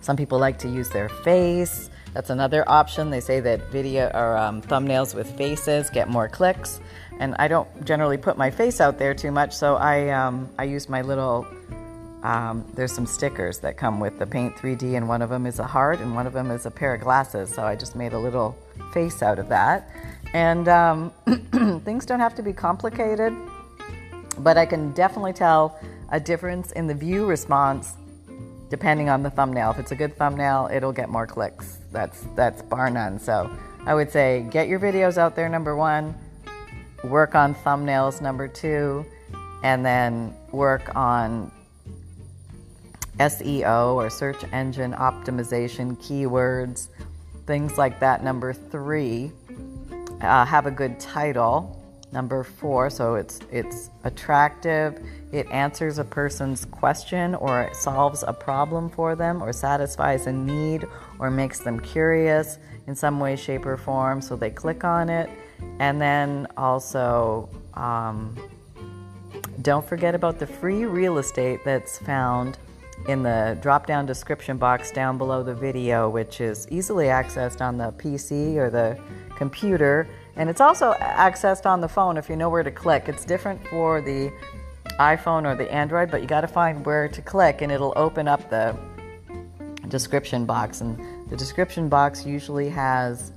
some 0.00 0.16
people 0.16 0.38
like 0.38 0.58
to 0.60 0.68
use 0.68 0.88
their 0.88 1.08
face. 1.08 1.90
That's 2.14 2.30
another 2.30 2.68
option. 2.68 3.10
They 3.10 3.20
say 3.20 3.40
that 3.40 3.70
video 3.70 4.10
or 4.14 4.36
um, 4.36 4.62
thumbnails 4.62 5.14
with 5.14 5.36
faces 5.36 5.90
get 5.90 6.08
more 6.08 6.28
clicks 6.28 6.80
and 7.22 7.36
I 7.38 7.46
don't 7.46 7.68
generally 7.84 8.16
put 8.16 8.36
my 8.36 8.50
face 8.50 8.80
out 8.80 8.98
there 8.98 9.14
too 9.14 9.30
much, 9.30 9.54
so 9.54 9.76
I 9.76 10.08
um, 10.08 10.48
I 10.58 10.64
use 10.64 10.88
my 10.88 11.02
little. 11.02 11.46
Um, 12.24 12.64
there's 12.74 12.92
some 12.92 13.06
stickers 13.06 13.58
that 13.60 13.76
come 13.76 13.98
with 13.98 14.18
the 14.18 14.26
Paint 14.26 14.56
3D, 14.56 14.96
and 14.96 15.08
one 15.08 15.22
of 15.22 15.30
them 15.30 15.46
is 15.46 15.58
a 15.58 15.66
heart, 15.66 16.00
and 16.00 16.14
one 16.14 16.26
of 16.26 16.32
them 16.32 16.50
is 16.50 16.66
a 16.66 16.70
pair 16.70 16.94
of 16.94 17.00
glasses. 17.00 17.52
So 17.52 17.62
I 17.62 17.74
just 17.74 17.96
made 17.96 18.12
a 18.12 18.18
little 18.18 18.56
face 18.92 19.22
out 19.22 19.38
of 19.38 19.48
that. 19.48 19.88
And 20.32 20.68
um, 20.68 21.10
things 21.84 22.06
don't 22.06 22.20
have 22.20 22.34
to 22.36 22.42
be 22.42 22.52
complicated, 22.52 23.34
but 24.38 24.56
I 24.56 24.66
can 24.66 24.92
definitely 24.92 25.32
tell 25.32 25.80
a 26.10 26.20
difference 26.20 26.72
in 26.72 26.86
the 26.86 26.94
view 26.94 27.26
response 27.26 27.94
depending 28.68 29.08
on 29.08 29.22
the 29.22 29.30
thumbnail. 29.30 29.70
If 29.72 29.78
it's 29.78 29.92
a 29.92 29.96
good 29.96 30.16
thumbnail, 30.16 30.70
it'll 30.72 30.92
get 30.92 31.08
more 31.08 31.26
clicks. 31.26 31.78
That's 31.92 32.24
that's 32.36 32.62
bar 32.62 32.88
none. 32.90 33.18
So 33.18 33.50
I 33.84 33.94
would 33.94 34.10
say 34.10 34.46
get 34.50 34.66
your 34.68 34.80
videos 34.80 35.18
out 35.18 35.36
there. 35.36 35.48
Number 35.48 35.76
one 35.76 36.14
work 37.04 37.34
on 37.34 37.54
thumbnails, 37.54 38.20
number 38.20 38.48
two, 38.48 39.04
and 39.62 39.84
then 39.84 40.34
work 40.50 40.94
on 40.94 41.50
SEO 43.18 43.94
or 43.94 44.10
search 44.10 44.42
engine 44.52 44.92
optimization, 44.92 45.96
keywords, 45.96 46.88
things 47.46 47.76
like 47.78 48.00
that. 48.00 48.24
Number 48.24 48.52
three, 48.52 49.32
uh, 50.20 50.44
have 50.44 50.66
a 50.66 50.70
good 50.70 50.98
title. 50.98 51.78
Number 52.12 52.44
four, 52.44 52.90
so 52.90 53.14
it's 53.14 53.40
it's 53.50 53.88
attractive. 54.04 55.02
It 55.32 55.46
answers 55.50 55.98
a 55.98 56.04
person's 56.04 56.66
question 56.66 57.34
or 57.34 57.62
it 57.62 57.74
solves 57.74 58.22
a 58.26 58.34
problem 58.34 58.90
for 58.90 59.16
them 59.16 59.42
or 59.42 59.50
satisfies 59.52 60.26
a 60.26 60.32
need 60.32 60.86
or 61.18 61.30
makes 61.30 61.60
them 61.60 61.80
curious 61.80 62.58
in 62.86 62.94
some 62.94 63.18
way, 63.18 63.34
shape, 63.34 63.64
or 63.64 63.78
form. 63.78 64.20
So 64.20 64.36
they 64.36 64.50
click 64.50 64.84
on 64.84 65.08
it. 65.08 65.30
And 65.78 66.00
then 66.00 66.46
also, 66.56 67.48
um, 67.74 68.36
don't 69.62 69.84
forget 69.84 70.14
about 70.14 70.38
the 70.38 70.46
free 70.46 70.84
real 70.84 71.18
estate 71.18 71.64
that's 71.64 71.98
found 71.98 72.58
in 73.08 73.22
the 73.22 73.58
drop 73.60 73.86
down 73.86 74.06
description 74.06 74.56
box 74.56 74.90
down 74.90 75.18
below 75.18 75.42
the 75.42 75.54
video, 75.54 76.08
which 76.08 76.40
is 76.40 76.68
easily 76.70 77.06
accessed 77.06 77.60
on 77.60 77.76
the 77.76 77.90
PC 77.92 78.56
or 78.56 78.70
the 78.70 78.98
computer. 79.36 80.08
And 80.36 80.48
it's 80.48 80.60
also 80.60 80.94
accessed 81.00 81.66
on 81.66 81.80
the 81.80 81.88
phone 81.88 82.16
if 82.16 82.28
you 82.28 82.36
know 82.36 82.48
where 82.48 82.62
to 82.62 82.70
click. 82.70 83.08
It's 83.08 83.24
different 83.24 83.66
for 83.68 84.00
the 84.00 84.32
iPhone 84.98 85.44
or 85.44 85.56
the 85.56 85.70
Android, 85.72 86.10
but 86.10 86.22
you 86.22 86.28
got 86.28 86.42
to 86.42 86.48
find 86.48 86.84
where 86.86 87.08
to 87.08 87.22
click 87.22 87.60
and 87.62 87.72
it'll 87.72 87.92
open 87.96 88.28
up 88.28 88.48
the 88.50 88.76
description 89.88 90.46
box. 90.46 90.80
And 90.80 90.98
the 91.28 91.36
description 91.36 91.88
box 91.88 92.24
usually 92.24 92.68
has 92.70 93.32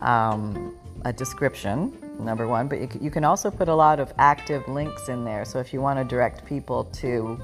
um, 0.00 0.76
a 1.06 1.12
description, 1.12 1.96
number 2.18 2.48
one, 2.48 2.66
but 2.66 3.00
you 3.00 3.12
can 3.12 3.22
also 3.22 3.48
put 3.48 3.68
a 3.68 3.74
lot 3.74 4.00
of 4.00 4.12
active 4.18 4.66
links 4.66 5.08
in 5.08 5.24
there. 5.24 5.44
So 5.44 5.60
if 5.60 5.72
you 5.72 5.80
want 5.80 6.00
to 6.00 6.04
direct 6.04 6.44
people 6.44 6.84
to 7.00 7.40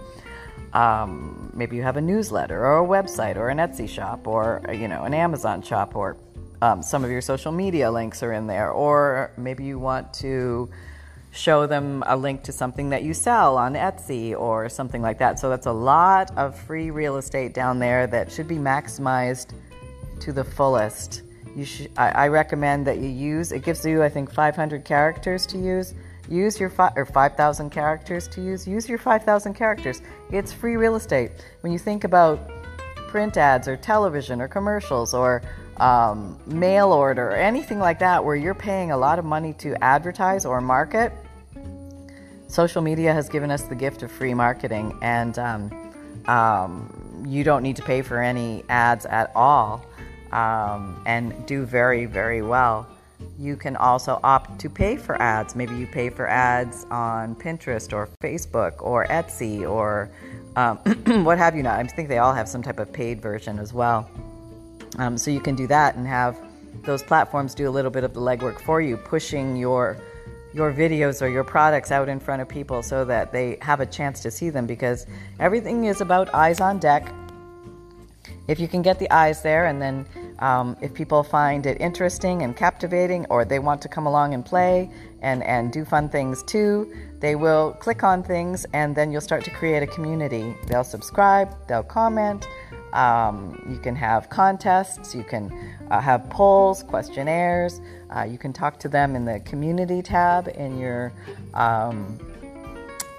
um, 0.72 1.52
maybe 1.54 1.76
you 1.76 1.82
have 1.82 1.96
a 1.96 2.00
newsletter 2.00 2.58
or 2.58 2.84
a 2.84 2.86
website 2.86 3.36
or 3.36 3.50
an 3.50 3.58
Etsy 3.58 3.88
shop 3.88 4.26
or 4.26 4.62
you 4.72 4.88
know 4.88 5.04
an 5.04 5.14
Amazon 5.14 5.62
shop 5.62 5.94
or 5.94 6.16
um, 6.60 6.82
some 6.82 7.04
of 7.04 7.10
your 7.10 7.20
social 7.20 7.52
media 7.52 7.90
links 7.90 8.22
are 8.22 8.32
in 8.32 8.48
there, 8.48 8.70
or 8.70 9.32
maybe 9.36 9.64
you 9.64 9.78
want 9.78 10.12
to 10.14 10.68
show 11.30 11.66
them 11.66 12.02
a 12.06 12.16
link 12.16 12.42
to 12.44 12.52
something 12.52 12.90
that 12.90 13.04
you 13.04 13.14
sell 13.14 13.56
on 13.56 13.74
Etsy 13.74 14.38
or 14.38 14.68
something 14.68 15.02
like 15.02 15.18
that. 15.18 15.38
So 15.38 15.48
that's 15.48 15.66
a 15.66 15.72
lot 15.72 16.36
of 16.36 16.58
free 16.58 16.90
real 16.90 17.16
estate 17.16 17.54
down 17.54 17.78
there 17.78 18.06
that 18.08 18.30
should 18.32 18.48
be 18.48 18.56
maximized 18.56 19.54
to 20.20 20.32
the 20.32 20.44
fullest. 20.44 21.22
You 21.54 21.64
should, 21.64 21.90
I, 21.96 22.08
I 22.10 22.28
recommend 22.28 22.86
that 22.86 22.98
you 22.98 23.08
use. 23.08 23.52
It 23.52 23.62
gives 23.62 23.84
you, 23.84 24.02
I 24.02 24.08
think, 24.08 24.32
500 24.32 24.84
characters 24.84 25.46
to 25.46 25.58
use. 25.58 25.94
Use 26.28 26.58
your 26.58 26.70
fi- 26.70 26.92
or 26.96 27.04
5,000 27.04 27.70
characters 27.70 28.28
to 28.28 28.40
use. 28.40 28.66
Use 28.66 28.88
your 28.88 28.98
5,000 28.98 29.54
characters. 29.54 30.00
It's 30.30 30.52
free 30.52 30.76
real 30.76 30.94
estate. 30.94 31.32
When 31.60 31.72
you 31.72 31.78
think 31.78 32.04
about 32.04 32.50
print 33.08 33.36
ads 33.36 33.68
or 33.68 33.76
television 33.76 34.40
or 34.40 34.48
commercials 34.48 35.12
or 35.12 35.42
um, 35.76 36.38
mail 36.46 36.92
order 36.92 37.28
or 37.28 37.36
anything 37.36 37.78
like 37.78 37.98
that 37.98 38.24
where 38.24 38.36
you're 38.36 38.54
paying 38.54 38.92
a 38.92 38.96
lot 38.96 39.18
of 39.18 39.24
money 39.24 39.52
to 39.54 39.82
advertise 39.84 40.46
or 40.46 40.60
market, 40.60 41.12
social 42.46 42.80
media 42.80 43.12
has 43.12 43.28
given 43.28 43.50
us 43.50 43.62
the 43.64 43.74
gift 43.74 44.02
of 44.02 44.10
free 44.10 44.34
marketing, 44.34 44.96
and 45.02 45.38
um, 45.38 45.92
um, 46.26 47.24
you 47.26 47.44
don't 47.44 47.62
need 47.62 47.76
to 47.76 47.82
pay 47.82 48.02
for 48.02 48.20
any 48.22 48.64
ads 48.68 49.06
at 49.06 49.32
all 49.34 49.84
um, 50.32 51.00
and 51.06 51.46
do 51.46 51.64
very, 51.64 52.06
very 52.06 52.42
well. 52.42 52.86
You 53.38 53.56
can 53.56 53.76
also 53.76 54.18
opt 54.24 54.58
to 54.60 54.70
pay 54.70 54.96
for 54.96 55.20
ads. 55.20 55.54
Maybe 55.54 55.76
you 55.76 55.86
pay 55.86 56.10
for 56.10 56.26
ads 56.28 56.86
on 56.90 57.36
Pinterest 57.36 57.92
or 57.92 58.08
Facebook 58.22 58.74
or 58.80 59.06
Etsy 59.06 59.68
or 59.68 60.10
um, 60.56 60.78
what 61.24 61.38
have 61.38 61.56
you 61.56 61.62
not. 61.62 61.78
I 61.78 61.84
think 61.84 62.08
they 62.08 62.18
all 62.18 62.34
have 62.34 62.48
some 62.48 62.62
type 62.62 62.78
of 62.78 62.92
paid 62.92 63.20
version 63.20 63.58
as 63.58 63.72
well. 63.72 64.10
Um, 64.98 65.16
so 65.16 65.30
you 65.30 65.40
can 65.40 65.54
do 65.54 65.66
that 65.68 65.96
and 65.96 66.06
have 66.06 66.36
those 66.84 67.02
platforms 67.02 67.54
do 67.54 67.68
a 67.68 67.70
little 67.70 67.90
bit 67.90 68.04
of 68.04 68.12
the 68.12 68.20
legwork 68.20 68.60
for 68.60 68.80
you, 68.80 68.96
pushing 68.96 69.56
your 69.56 69.96
your 70.54 70.70
videos 70.70 71.22
or 71.22 71.28
your 71.28 71.44
products 71.44 71.90
out 71.90 72.10
in 72.10 72.20
front 72.20 72.42
of 72.42 72.48
people 72.48 72.82
so 72.82 73.06
that 73.06 73.32
they 73.32 73.56
have 73.62 73.80
a 73.80 73.86
chance 73.86 74.20
to 74.20 74.30
see 74.30 74.50
them 74.50 74.66
because 74.66 75.06
everything 75.40 75.86
is 75.86 76.02
about 76.02 76.32
eyes 76.34 76.60
on 76.60 76.78
deck. 76.78 77.10
If 78.52 78.60
you 78.60 78.68
can 78.68 78.82
get 78.82 78.98
the 78.98 79.10
eyes 79.10 79.40
there, 79.42 79.64
and 79.64 79.80
then 79.80 80.04
um, 80.40 80.76
if 80.82 80.92
people 80.92 81.22
find 81.22 81.64
it 81.64 81.80
interesting 81.80 82.42
and 82.42 82.54
captivating, 82.54 83.24
or 83.30 83.46
they 83.46 83.58
want 83.58 83.80
to 83.80 83.88
come 83.88 84.06
along 84.06 84.34
and 84.34 84.44
play 84.44 84.90
and, 85.22 85.42
and 85.44 85.72
do 85.72 85.86
fun 85.86 86.10
things 86.10 86.42
too, 86.42 86.92
they 87.20 87.34
will 87.34 87.72
click 87.80 88.02
on 88.04 88.22
things 88.22 88.66
and 88.74 88.94
then 88.94 89.10
you'll 89.10 89.22
start 89.22 89.42
to 89.44 89.50
create 89.50 89.82
a 89.82 89.86
community. 89.86 90.54
They'll 90.66 90.84
subscribe, 90.84 91.48
they'll 91.66 91.82
comment, 91.82 92.46
um, 92.92 93.58
you 93.70 93.78
can 93.78 93.96
have 93.96 94.28
contests, 94.28 95.14
you 95.14 95.24
can 95.24 95.50
uh, 95.90 95.98
have 96.00 96.28
polls, 96.28 96.82
questionnaires. 96.82 97.80
Uh, 98.14 98.24
you 98.24 98.36
can 98.36 98.52
talk 98.52 98.78
to 98.80 98.88
them 98.88 99.16
in 99.16 99.24
the 99.24 99.40
community 99.40 100.02
tab 100.02 100.48
in 100.48 100.78
your 100.78 101.10
um, 101.54 102.18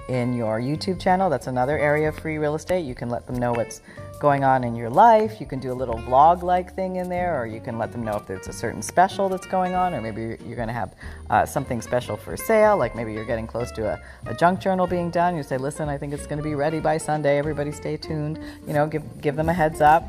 in 0.10 0.36
your 0.36 0.60
YouTube 0.60 1.00
channel. 1.00 1.28
That's 1.28 1.48
another 1.48 1.80
area 1.80 2.10
of 2.10 2.20
free 2.20 2.38
real 2.38 2.54
estate. 2.54 2.86
You 2.86 2.94
can 2.94 3.10
let 3.10 3.26
them 3.26 3.38
know 3.38 3.54
what's 3.54 3.82
going 4.24 4.46
on 4.46 4.64
in 4.64 4.74
your 4.74 4.90
life. 4.90 5.42
You 5.42 5.46
can 5.46 5.60
do 5.60 5.74
a 5.74 5.78
little 5.82 5.98
vlog 5.98 6.44
like 6.44 6.74
thing 6.74 6.96
in 6.96 7.10
there, 7.10 7.38
or 7.38 7.46
you 7.46 7.60
can 7.60 7.78
let 7.78 7.92
them 7.92 8.06
know 8.06 8.16
if 8.16 8.26
there's 8.26 8.48
a 8.48 8.54
certain 8.54 8.82
special 8.82 9.28
that's 9.28 9.46
going 9.46 9.74
on, 9.74 9.94
or 9.94 10.00
maybe 10.00 10.38
you're 10.46 10.56
going 10.56 10.70
to 10.70 10.74
have 10.74 10.96
uh, 11.30 11.46
something 11.46 11.82
special 11.82 12.16
for 12.16 12.38
sale, 12.38 12.78
like 12.78 12.96
maybe 12.96 13.12
you're 13.12 13.26
getting 13.26 13.46
close 13.46 13.70
to 13.74 13.86
a, 13.86 14.02
a, 14.26 14.34
junk 14.34 14.62
journal 14.62 14.88
being 14.88 15.10
done. 15.10 15.36
You 15.36 15.44
say, 15.44 15.58
listen, 15.58 15.90
I 15.90 15.98
think 15.98 16.14
it's 16.14 16.26
going 16.26 16.38
to 16.38 16.44
be 16.44 16.56
ready 16.56 16.80
by 16.80 16.98
Sunday. 17.00 17.38
Everybody 17.38 17.74
stay 17.74 17.98
tuned. 17.98 18.40
You 18.66 18.72
know, 18.72 18.88
give, 18.88 19.04
give 19.20 19.36
them 19.36 19.50
a 19.50 19.54
heads 19.54 19.82
up. 19.82 20.08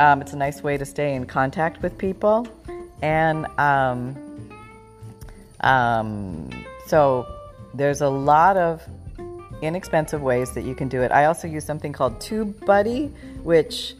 Um, 0.00 0.20
it's 0.20 0.32
a 0.32 0.36
nice 0.36 0.64
way 0.64 0.76
to 0.76 0.84
stay 0.84 1.14
in 1.14 1.24
contact 1.24 1.80
with 1.82 1.96
people. 1.96 2.48
And 3.00 3.46
um, 3.60 4.16
um, 5.60 6.50
so 6.88 7.28
there's 7.74 8.00
a 8.00 8.08
lot 8.08 8.56
of 8.56 8.82
inexpensive 9.62 10.22
ways 10.22 10.52
that 10.52 10.62
you 10.62 10.74
can 10.74 10.88
do 10.88 11.02
it. 11.02 11.12
I 11.12 11.26
also 11.26 11.48
use 11.48 11.64
something 11.64 11.92
called 11.92 12.18
TubeBuddy, 12.18 13.12
which 13.42 13.94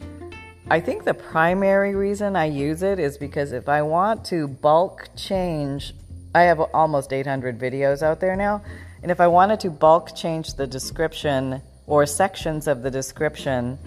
I 0.69 0.79
think 0.79 1.05
the 1.05 1.13
primary 1.13 1.95
reason 1.95 2.35
I 2.35 2.45
use 2.45 2.83
it 2.83 2.99
is 2.99 3.17
because 3.17 3.51
if 3.53 3.69
I 3.69 3.81
want 3.81 4.25
to 4.25 4.47
bulk 4.47 5.09
change, 5.15 5.93
I 6.35 6.43
have 6.43 6.59
almost 6.59 7.13
800 7.13 7.57
videos 7.57 8.01
out 8.01 8.19
there 8.19 8.35
now, 8.35 8.61
and 9.01 9.11
if 9.11 9.19
I 9.19 9.27
wanted 9.27 9.59
to 9.61 9.69
bulk 9.69 10.15
change 10.15 10.55
the 10.55 10.67
description 10.67 11.61
or 11.85 12.05
sections 12.05 12.67
of 12.67 12.83
the 12.83 12.91
description, 12.91 13.79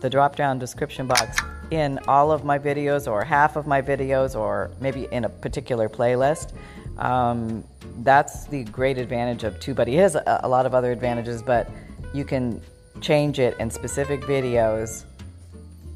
the 0.00 0.10
drop 0.10 0.36
down 0.36 0.58
description 0.58 1.06
box 1.06 1.38
in 1.70 1.98
all 2.08 2.30
of 2.30 2.44
my 2.44 2.58
videos 2.58 3.10
or 3.10 3.24
half 3.24 3.56
of 3.56 3.66
my 3.66 3.80
videos 3.80 4.38
or 4.38 4.70
maybe 4.80 5.08
in 5.10 5.24
a 5.24 5.28
particular 5.28 5.88
playlist, 5.88 6.52
um, 6.98 7.64
that's 8.02 8.46
the 8.46 8.64
great 8.64 8.98
advantage 8.98 9.44
of 9.44 9.58
TubeBuddy. 9.60 9.94
It 9.94 9.98
has 9.98 10.14
a, 10.14 10.40
a 10.42 10.48
lot 10.48 10.66
of 10.66 10.74
other 10.74 10.92
advantages, 10.92 11.42
but 11.42 11.70
you 12.12 12.24
can 12.24 12.60
change 13.00 13.38
it 13.38 13.56
in 13.58 13.70
specific 13.70 14.22
videos 14.22 15.04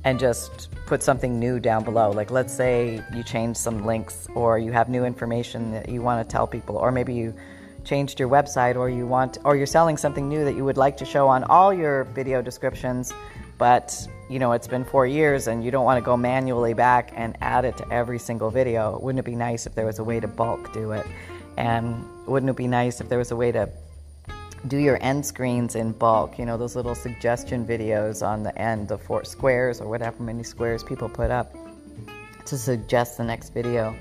and 0.05 0.19
just 0.19 0.69
put 0.87 1.03
something 1.03 1.39
new 1.39 1.59
down 1.59 1.85
below. 1.85 2.11
Like, 2.11 2.31
let's 2.31 2.53
say 2.53 3.03
you 3.15 3.23
change 3.23 3.57
some 3.57 3.85
links 3.85 4.29
or 4.35 4.59
you 4.59 4.73
have 4.73 4.89
new 4.89 5.05
information 5.05 5.73
that 5.73 5.89
you 5.89 6.03
want 6.03 6.27
to 6.27 6.33
tell 6.33 6.47
people, 6.47 6.77
or 6.77 6.93
maybe 6.93 7.15
you 7.15 7.35
changed 7.85 8.21
your 8.21 8.29
website 8.29 8.77
or 8.77 8.91
you 8.91 9.07
want 9.07 9.39
or 9.45 9.57
you're 9.57 9.67
selling 9.67 9.97
something 9.97 10.29
new 10.29 10.45
that 10.45 10.55
you 10.55 10.65
would 10.65 10.77
like 10.77 10.97
to 10.97 11.05
show 11.05 11.27
on 11.27 11.43
all 11.45 11.73
your 11.73 12.05
video 12.05 12.43
descriptions 12.43 13.15
but 13.57 14.07
you 14.29 14.39
know 14.39 14.53
it's 14.53 14.67
been 14.67 14.85
four 14.85 15.07
years 15.07 15.47
and 15.47 15.65
you 15.65 15.71
don't 15.71 15.87
want 15.87 15.97
to 15.97 16.05
go 16.05 16.17
manually 16.17 16.75
back 16.75 17.13
and 17.17 17.37
add 17.41 17.65
it 17.65 17.77
to 17.79 17.91
every 17.91 18.19
single 18.19 18.51
video 18.51 18.99
wouldn't 18.99 19.21
it 19.21 19.25
be 19.25 19.35
nice 19.35 19.65
if 19.65 19.75
there 19.75 19.87
was 19.87 20.01
a 20.01 20.05
way 20.05 20.21
to 20.21 20.29
bulk 20.29 20.71
do 20.73 20.93
it 20.93 21.07
and 21.59 22.05
wouldn't 22.27 22.49
it 22.49 22.57
be 22.57 22.67
nice 22.67 23.01
if 23.01 23.09
there 23.09 23.19
was 23.19 23.31
a 23.31 23.37
way 23.37 23.53
to 23.53 23.69
do 24.67 24.79
your 24.79 24.99
end 25.03 25.25
screens 25.25 25.77
in 25.77 25.93
bulk 25.93 26.39
you 26.39 26.45
know 26.45 26.57
those 26.57 26.75
little 26.75 26.95
suggestion 26.95 27.67
videos 27.67 28.27
on 28.27 28.43
the 28.43 28.57
end 28.59 28.89
the 28.89 28.99
four 28.99 29.25
squares 29.25 29.81
or 29.81 29.89
whatever 29.89 30.23
many 30.23 30.43
squares 30.43 30.83
people 30.83 31.09
put 31.09 31.31
up 31.31 31.55
to 32.49 32.59
suggest 32.59 33.19
the 33.19 33.25
next 33.25 33.51
video. 33.51 33.95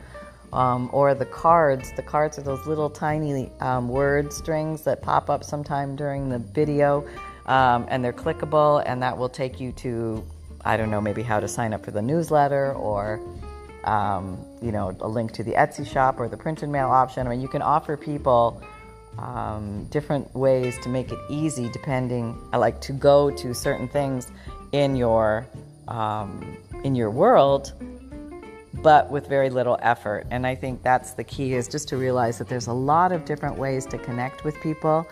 Um, 0.53 0.89
or 0.93 1.13
the 1.13 1.25
cards. 1.25 1.91
The 1.91 2.01
cards 2.01 2.39
are 2.39 2.41
those 2.41 2.65
little 2.65 2.89
tiny 2.89 3.51
um, 3.59 3.89
word 3.89 4.31
strings 4.31 4.81
that 4.83 5.01
pop 5.01 5.29
up 5.29 5.43
sometime 5.43 5.97
during 5.97 6.29
the 6.29 6.39
video 6.39 7.05
um, 7.47 7.85
and 7.89 8.03
they're 8.03 8.13
clickable, 8.13 8.81
and 8.85 9.01
that 9.01 9.17
will 9.17 9.29
take 9.29 9.59
you 9.59 9.73
to, 9.73 10.25
I 10.63 10.77
don't 10.77 10.89
know, 10.89 11.01
maybe 11.01 11.21
how 11.21 11.41
to 11.41 11.47
sign 11.47 11.73
up 11.73 11.83
for 11.83 11.91
the 11.91 12.01
newsletter 12.01 12.73
or, 12.73 13.19
um, 13.87 14.45
you 14.61 14.71
know, 14.71 14.95
a 14.99 15.07
link 15.07 15.31
to 15.33 15.43
the 15.43 15.53
Etsy 15.53 15.87
shop 15.87 16.19
or 16.19 16.27
the 16.27 16.37
print 16.37 16.61
and 16.61 16.71
mail 16.71 16.89
option. 16.89 17.25
I 17.25 17.31
mean, 17.31 17.41
you 17.41 17.47
can 17.47 17.61
offer 17.61 17.97
people 17.97 18.61
um, 19.17 19.85
different 19.85 20.33
ways 20.35 20.77
to 20.83 20.89
make 20.89 21.11
it 21.11 21.19
easy, 21.29 21.69
depending, 21.69 22.37
I 22.53 22.57
like 22.57 22.79
to 22.81 22.93
go 22.93 23.31
to 23.31 23.53
certain 23.55 23.87
things 23.87 24.31
in 24.73 24.95
your 24.95 25.47
um, 25.87 26.57
in 26.83 26.93
your 26.93 27.09
world 27.09 27.73
but 28.81 29.09
with 29.09 29.27
very 29.27 29.49
little 29.49 29.77
effort. 29.81 30.27
And 30.31 30.45
I 30.45 30.55
think 30.55 30.83
that's 30.83 31.13
the 31.13 31.23
key 31.23 31.53
is 31.53 31.67
just 31.67 31.87
to 31.89 31.97
realize 31.97 32.37
that 32.37 32.47
there's 32.47 32.67
a 32.67 32.73
lot 32.73 33.11
of 33.11 33.25
different 33.25 33.57
ways 33.57 33.85
to 33.87 33.97
connect 33.97 34.43
with 34.43 34.59
people. 34.61 35.07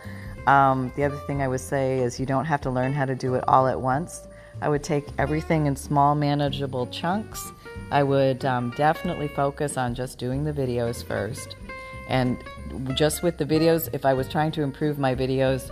Um, 0.48 0.92
the 0.96 1.04
other 1.04 1.18
thing 1.26 1.42
I 1.42 1.48
would 1.48 1.62
say 1.62 2.00
is 2.00 2.20
you 2.20 2.26
don't 2.26 2.46
have 2.46 2.62
to 2.62 2.70
learn 2.70 2.94
how 2.94 3.06
to 3.06 3.16
do 3.16 3.36
it 3.36 3.44
all 3.48 3.68
at 3.68 3.80
once. 3.80 4.28
I 4.62 4.70
would 4.70 4.84
take 4.84 5.06
everything 5.18 5.66
in 5.66 5.76
small, 5.76 6.16
manageable 6.16 6.88
chunks. 6.88 7.52
I 7.92 8.04
would 8.04 8.44
um, 8.46 8.72
definitely 8.72 9.28
focus 9.28 9.78
on 9.78 9.96
just 9.96 10.18
doing 10.18 10.44
the 10.44 10.54
videos 10.54 11.04
first. 11.04 11.56
And 12.10 12.38
just 12.96 13.24
with 13.24 13.38
the 13.38 13.46
videos, 13.46 13.90
if 13.94 14.06
I 14.06 14.14
was 14.14 14.28
trying 14.28 14.52
to 14.54 14.62
improve 14.62 15.00
my 15.00 15.16
videos, 15.16 15.70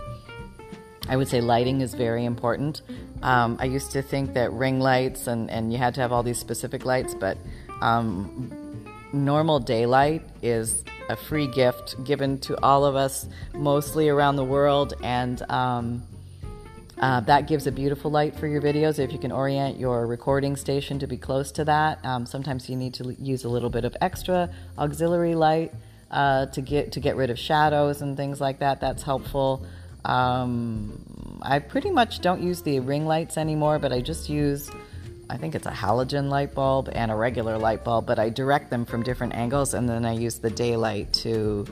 I 1.08 1.16
would 1.16 1.28
say 1.28 1.40
lighting 1.40 1.80
is 1.80 1.94
very 1.94 2.24
important. 2.24 2.82
Um, 3.22 3.56
I 3.60 3.66
used 3.66 3.92
to 3.92 4.02
think 4.02 4.34
that 4.34 4.52
ring 4.52 4.80
lights 4.80 5.26
and, 5.26 5.50
and 5.50 5.72
you 5.72 5.78
had 5.78 5.94
to 5.94 6.00
have 6.00 6.12
all 6.12 6.22
these 6.22 6.38
specific 6.38 6.84
lights, 6.84 7.14
but 7.14 7.36
um, 7.80 8.50
normal 9.12 9.60
daylight 9.60 10.22
is 10.42 10.84
a 11.08 11.16
free 11.16 11.46
gift 11.46 12.02
given 12.04 12.38
to 12.40 12.60
all 12.62 12.84
of 12.84 12.96
us, 12.96 13.28
mostly 13.52 14.08
around 14.08 14.36
the 14.36 14.44
world, 14.44 14.94
and 15.02 15.42
um, 15.50 16.02
uh, 16.98 17.20
that 17.20 17.48
gives 17.48 17.66
a 17.66 17.72
beautiful 17.72 18.10
light 18.10 18.36
for 18.36 18.46
your 18.46 18.62
videos. 18.62 18.98
If 18.98 19.12
you 19.12 19.18
can 19.18 19.32
orient 19.32 19.78
your 19.78 20.06
recording 20.06 20.56
station 20.56 20.98
to 21.00 21.06
be 21.06 21.16
close 21.16 21.50
to 21.52 21.64
that, 21.64 22.04
um, 22.04 22.26
sometimes 22.26 22.68
you 22.68 22.76
need 22.76 22.94
to 22.94 23.14
use 23.18 23.44
a 23.44 23.48
little 23.48 23.70
bit 23.70 23.84
of 23.84 23.96
extra 24.00 24.50
auxiliary 24.78 25.34
light 25.34 25.72
uh, 26.10 26.46
to 26.46 26.60
get 26.60 26.92
to 26.92 27.00
get 27.00 27.16
rid 27.16 27.30
of 27.30 27.38
shadows 27.38 28.02
and 28.02 28.16
things 28.16 28.40
like 28.40 28.60
that. 28.60 28.80
That's 28.80 29.02
helpful. 29.02 29.66
Um, 30.04 31.40
I 31.42 31.58
pretty 31.58 31.90
much 31.90 32.20
don't 32.20 32.42
use 32.42 32.62
the 32.62 32.80
ring 32.80 33.06
lights 33.06 33.36
anymore, 33.36 33.78
but 33.78 33.92
I 33.92 34.00
just 34.00 34.28
use 34.28 34.70
I 35.28 35.36
think 35.36 35.54
it's 35.54 35.66
a 35.66 35.70
halogen 35.70 36.28
light 36.28 36.54
bulb 36.54 36.90
and 36.92 37.10
a 37.10 37.16
regular 37.16 37.58
light 37.58 37.82
bulb, 37.82 38.06
but 38.06 38.18
I 38.18 38.28
direct 38.28 38.70
them 38.70 38.84
from 38.84 39.02
different 39.02 39.34
angles 39.34 39.74
and 39.74 39.88
then 39.88 40.04
I 40.04 40.12
use 40.12 40.38
the 40.38 40.50
daylight 40.50 41.12
to 41.14 41.66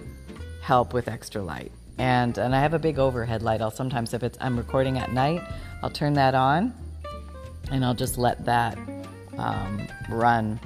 help 0.63 0.95
with 0.95 1.07
extra 1.09 1.43
light. 1.43 1.71
And 1.99 2.39
and 2.39 2.55
I 2.55 2.61
have 2.61 2.75
a 2.75 2.79
big 2.79 2.99
overhead 2.99 3.43
light. 3.43 3.61
I'll 3.61 3.71
sometimes 3.71 4.15
if 4.15 4.23
it's 4.23 4.39
I'm 4.41 4.57
recording 4.57 4.99
at 4.99 5.13
night, 5.13 5.43
I'll 5.83 5.91
turn 5.91 6.15
that 6.15 6.35
on 6.35 6.75
and 7.71 7.85
I'll 7.85 7.95
just 7.95 8.19
let 8.19 8.45
that 8.45 8.79
um, 9.39 9.89
run. 10.09 10.61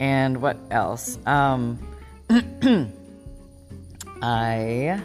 And 0.00 0.40
what 0.40 0.56
else? 0.70 1.18
Um, 1.26 1.78
I 4.22 5.02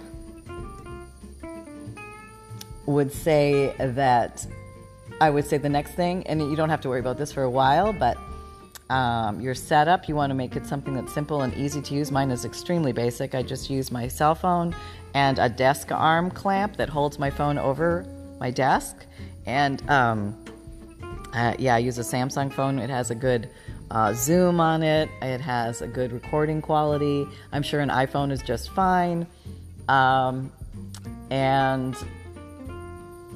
would 2.86 3.12
say 3.12 3.74
that 3.80 4.46
I 5.22 5.30
would 5.30 5.46
say 5.46 5.58
the 5.58 5.70
next 5.70 5.92
thing, 5.92 6.26
and 6.28 6.42
you 6.42 6.56
don't 6.56 6.70
have 6.70 6.82
to 6.82 6.90
worry 6.90 7.00
about 7.00 7.18
this 7.18 7.32
for 7.32 7.44
a 7.44 7.50
while, 7.50 7.94
but 7.94 8.18
um, 8.90 9.40
your 9.40 9.56
setup, 9.56 10.10
you 10.10 10.16
want 10.16 10.32
to 10.32 10.36
make 10.36 10.56
it 10.56 10.66
something 10.68 10.94
that's 10.94 11.14
simple 11.14 11.42
and 11.42 11.54
easy 11.56 11.82
to 11.82 11.94
use. 11.94 12.12
Mine 12.12 12.30
is 12.30 12.44
extremely 12.46 12.92
basic. 12.92 13.34
I 13.34 13.42
just 13.42 13.70
use 13.70 13.92
my 13.92 14.08
cell 14.08 14.36
phone 14.36 14.76
and 15.14 15.40
a 15.40 15.50
desk 15.50 15.92
arm 15.92 16.32
clamp 16.32 16.78
that 16.78 16.90
holds 16.90 17.20
my 17.20 17.30
phone 17.30 17.58
over 17.58 18.06
my 18.40 18.52
desk. 18.52 19.06
And 19.46 19.88
um, 19.90 20.44
uh, 21.34 21.56
yeah, 21.60 21.76
I 21.76 21.80
use 21.80 21.98
a 21.98 22.02
Samsung 22.02 22.52
phone. 22.52 22.80
It 22.80 22.90
has 22.90 23.12
a 23.12 23.16
good 23.16 23.50
uh, 23.92 24.14
zoom 24.14 24.60
on 24.60 24.82
it, 24.82 25.08
it 25.22 25.40
has 25.40 25.82
a 25.82 25.88
good 25.88 26.12
recording 26.12 26.62
quality. 26.62 27.28
I'm 27.52 27.62
sure 27.62 27.80
an 27.80 27.90
iPhone 27.90 28.32
is 28.32 28.42
just 28.42 28.72
fine. 28.72 29.28
Um, 29.88 30.52
and 31.30 31.96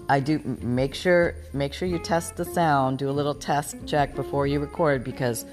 I 0.10 0.20
do 0.20 0.40
make 0.62 0.96
sure 0.96 1.36
make 1.54 1.74
sure 1.74 1.88
you 1.88 2.00
test 2.00 2.38
the 2.38 2.46
sound. 2.46 2.98
Do 2.98 3.10
a 3.10 3.12
little 3.12 3.36
test 3.36 3.76
check 3.86 4.16
before 4.16 4.48
you 4.48 4.60
record 4.60 5.04
because 5.04 5.46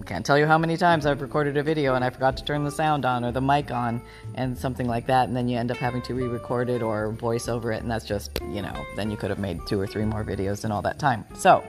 I 0.00 0.02
can't 0.02 0.24
tell 0.24 0.38
you 0.38 0.46
how 0.46 0.56
many 0.56 0.78
times 0.78 1.04
I've 1.04 1.20
recorded 1.20 1.58
a 1.58 1.62
video 1.62 1.94
and 1.94 2.02
I 2.02 2.08
forgot 2.08 2.36
to 2.38 2.44
turn 2.44 2.64
the 2.64 2.70
sound 2.70 3.04
on 3.04 3.22
or 3.22 3.32
the 3.32 3.40
mic 3.40 3.70
on 3.70 4.00
and 4.34 4.56
something 4.56 4.86
like 4.88 5.06
that, 5.08 5.28
and 5.28 5.36
then 5.36 5.46
you 5.46 5.58
end 5.58 5.70
up 5.70 5.76
having 5.76 6.00
to 6.02 6.14
re-record 6.14 6.70
it 6.70 6.80
or 6.80 7.10
voice 7.12 7.48
over 7.48 7.70
it, 7.70 7.82
and 7.82 7.90
that's 7.90 8.06
just 8.06 8.40
you 8.48 8.62
know 8.62 8.72
then 8.96 9.10
you 9.10 9.16
could 9.16 9.28
have 9.28 9.38
made 9.38 9.60
two 9.66 9.78
or 9.78 9.86
three 9.86 10.04
more 10.04 10.24
videos 10.24 10.64
in 10.64 10.72
all 10.72 10.80
that 10.82 10.98
time. 10.98 11.24
So 11.36 11.62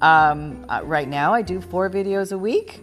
um, 0.00 0.64
uh, 0.70 0.80
right 0.84 1.08
now 1.08 1.34
I 1.34 1.42
do 1.42 1.60
four 1.60 1.90
videos 1.90 2.32
a 2.32 2.38
week, 2.38 2.80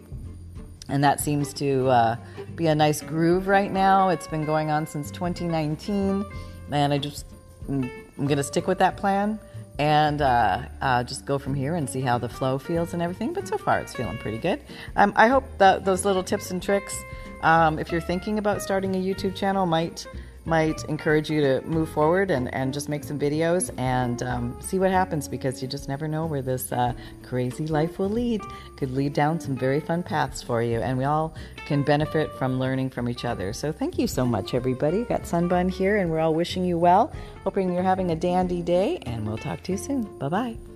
and 0.89 1.03
that 1.03 1.19
seems 1.19 1.53
to 1.55 1.87
uh, 1.87 2.15
be 2.55 2.67
a 2.67 2.75
nice 2.75 3.01
groove 3.01 3.47
right 3.47 3.71
now. 3.71 4.09
It's 4.09 4.27
been 4.27 4.45
going 4.45 4.69
on 4.69 4.85
since 4.85 5.09
2019, 5.09 6.23
and 6.71 6.93
I 6.93 6.97
just 6.99 7.25
mm, 7.67 7.89
I'm 8.19 8.27
to 8.27 8.43
stick 8.43 8.67
with 8.67 8.77
that 8.77 8.95
plan 8.95 9.39
and 9.79 10.21
uh, 10.21 10.63
uh, 10.81 11.03
just 11.03 11.25
go 11.25 11.37
from 11.37 11.53
here 11.53 11.75
and 11.75 11.89
see 11.89 12.01
how 12.01 12.17
the 12.17 12.29
flow 12.29 12.57
feels 12.57 12.93
and 12.93 13.01
everything. 13.01 13.33
But 13.33 13.47
so 13.47 13.57
far, 13.57 13.79
it's 13.79 13.93
feeling 13.93 14.17
pretty 14.17 14.37
good. 14.37 14.59
Um, 14.95 15.13
I 15.15 15.27
hope 15.27 15.45
that 15.59 15.85
those 15.85 16.05
little 16.05 16.23
tips 16.23 16.51
and 16.51 16.61
tricks, 16.61 16.99
um, 17.41 17.77
if 17.79 17.91
you're 17.91 18.01
thinking 18.01 18.39
about 18.39 18.61
starting 18.61 18.95
a 18.95 18.99
YouTube 18.99 19.35
channel, 19.35 19.65
might 19.65 20.07
might 20.47 20.81
encourage 20.85 21.29
you 21.29 21.41
to 21.41 21.61
move 21.67 21.89
forward 21.89 22.31
and, 22.31 22.51
and 22.53 22.73
just 22.73 22.87
make 22.87 23.03
some 23.03 23.19
videos 23.19 23.69
and 23.77 24.23
um, 24.23 24.57
see 24.61 24.79
what 24.79 24.89
happens 24.89 25.27
because 25.27 25.61
you 25.61 25.67
just 25.67 25.89
never 25.89 26.07
know 26.07 26.25
where 26.25 26.41
this 26.41 26.71
uh, 26.71 26.93
crazy 27.21 27.67
life 27.67 27.99
will 27.99 28.09
lead. 28.09 28.41
Could 28.77 28.91
lead 28.91 29.13
down 29.13 29.41
some 29.41 29.57
very 29.57 29.81
fun 29.81 30.03
paths 30.03 30.41
for 30.41 30.63
you, 30.63 30.79
and 30.79 30.97
we 30.97 31.03
all 31.03 31.35
can 31.65 31.83
benefit 31.83 32.31
from 32.37 32.59
learning 32.59 32.91
from 32.91 33.09
each 33.09 33.25
other. 33.25 33.51
So, 33.51 33.73
thank 33.73 33.99
you 33.99 34.07
so 34.07 34.25
much, 34.25 34.53
everybody. 34.53 35.03
Got 35.03 35.23
Sunbun 35.23 35.69
here, 35.69 35.97
and 35.97 36.09
we're 36.09 36.19
all 36.19 36.33
wishing 36.33 36.63
you 36.63 36.77
well. 36.77 37.11
Hoping 37.43 37.73
you're 37.73 37.83
having 37.83 38.11
a 38.11 38.15
dandy 38.15 38.61
day, 38.61 38.99
and 39.05 39.27
we'll 39.27 39.37
talk 39.37 39.63
to 39.63 39.73
you 39.73 39.77
soon. 39.77 40.03
Bye 40.17 40.29
bye. 40.29 40.66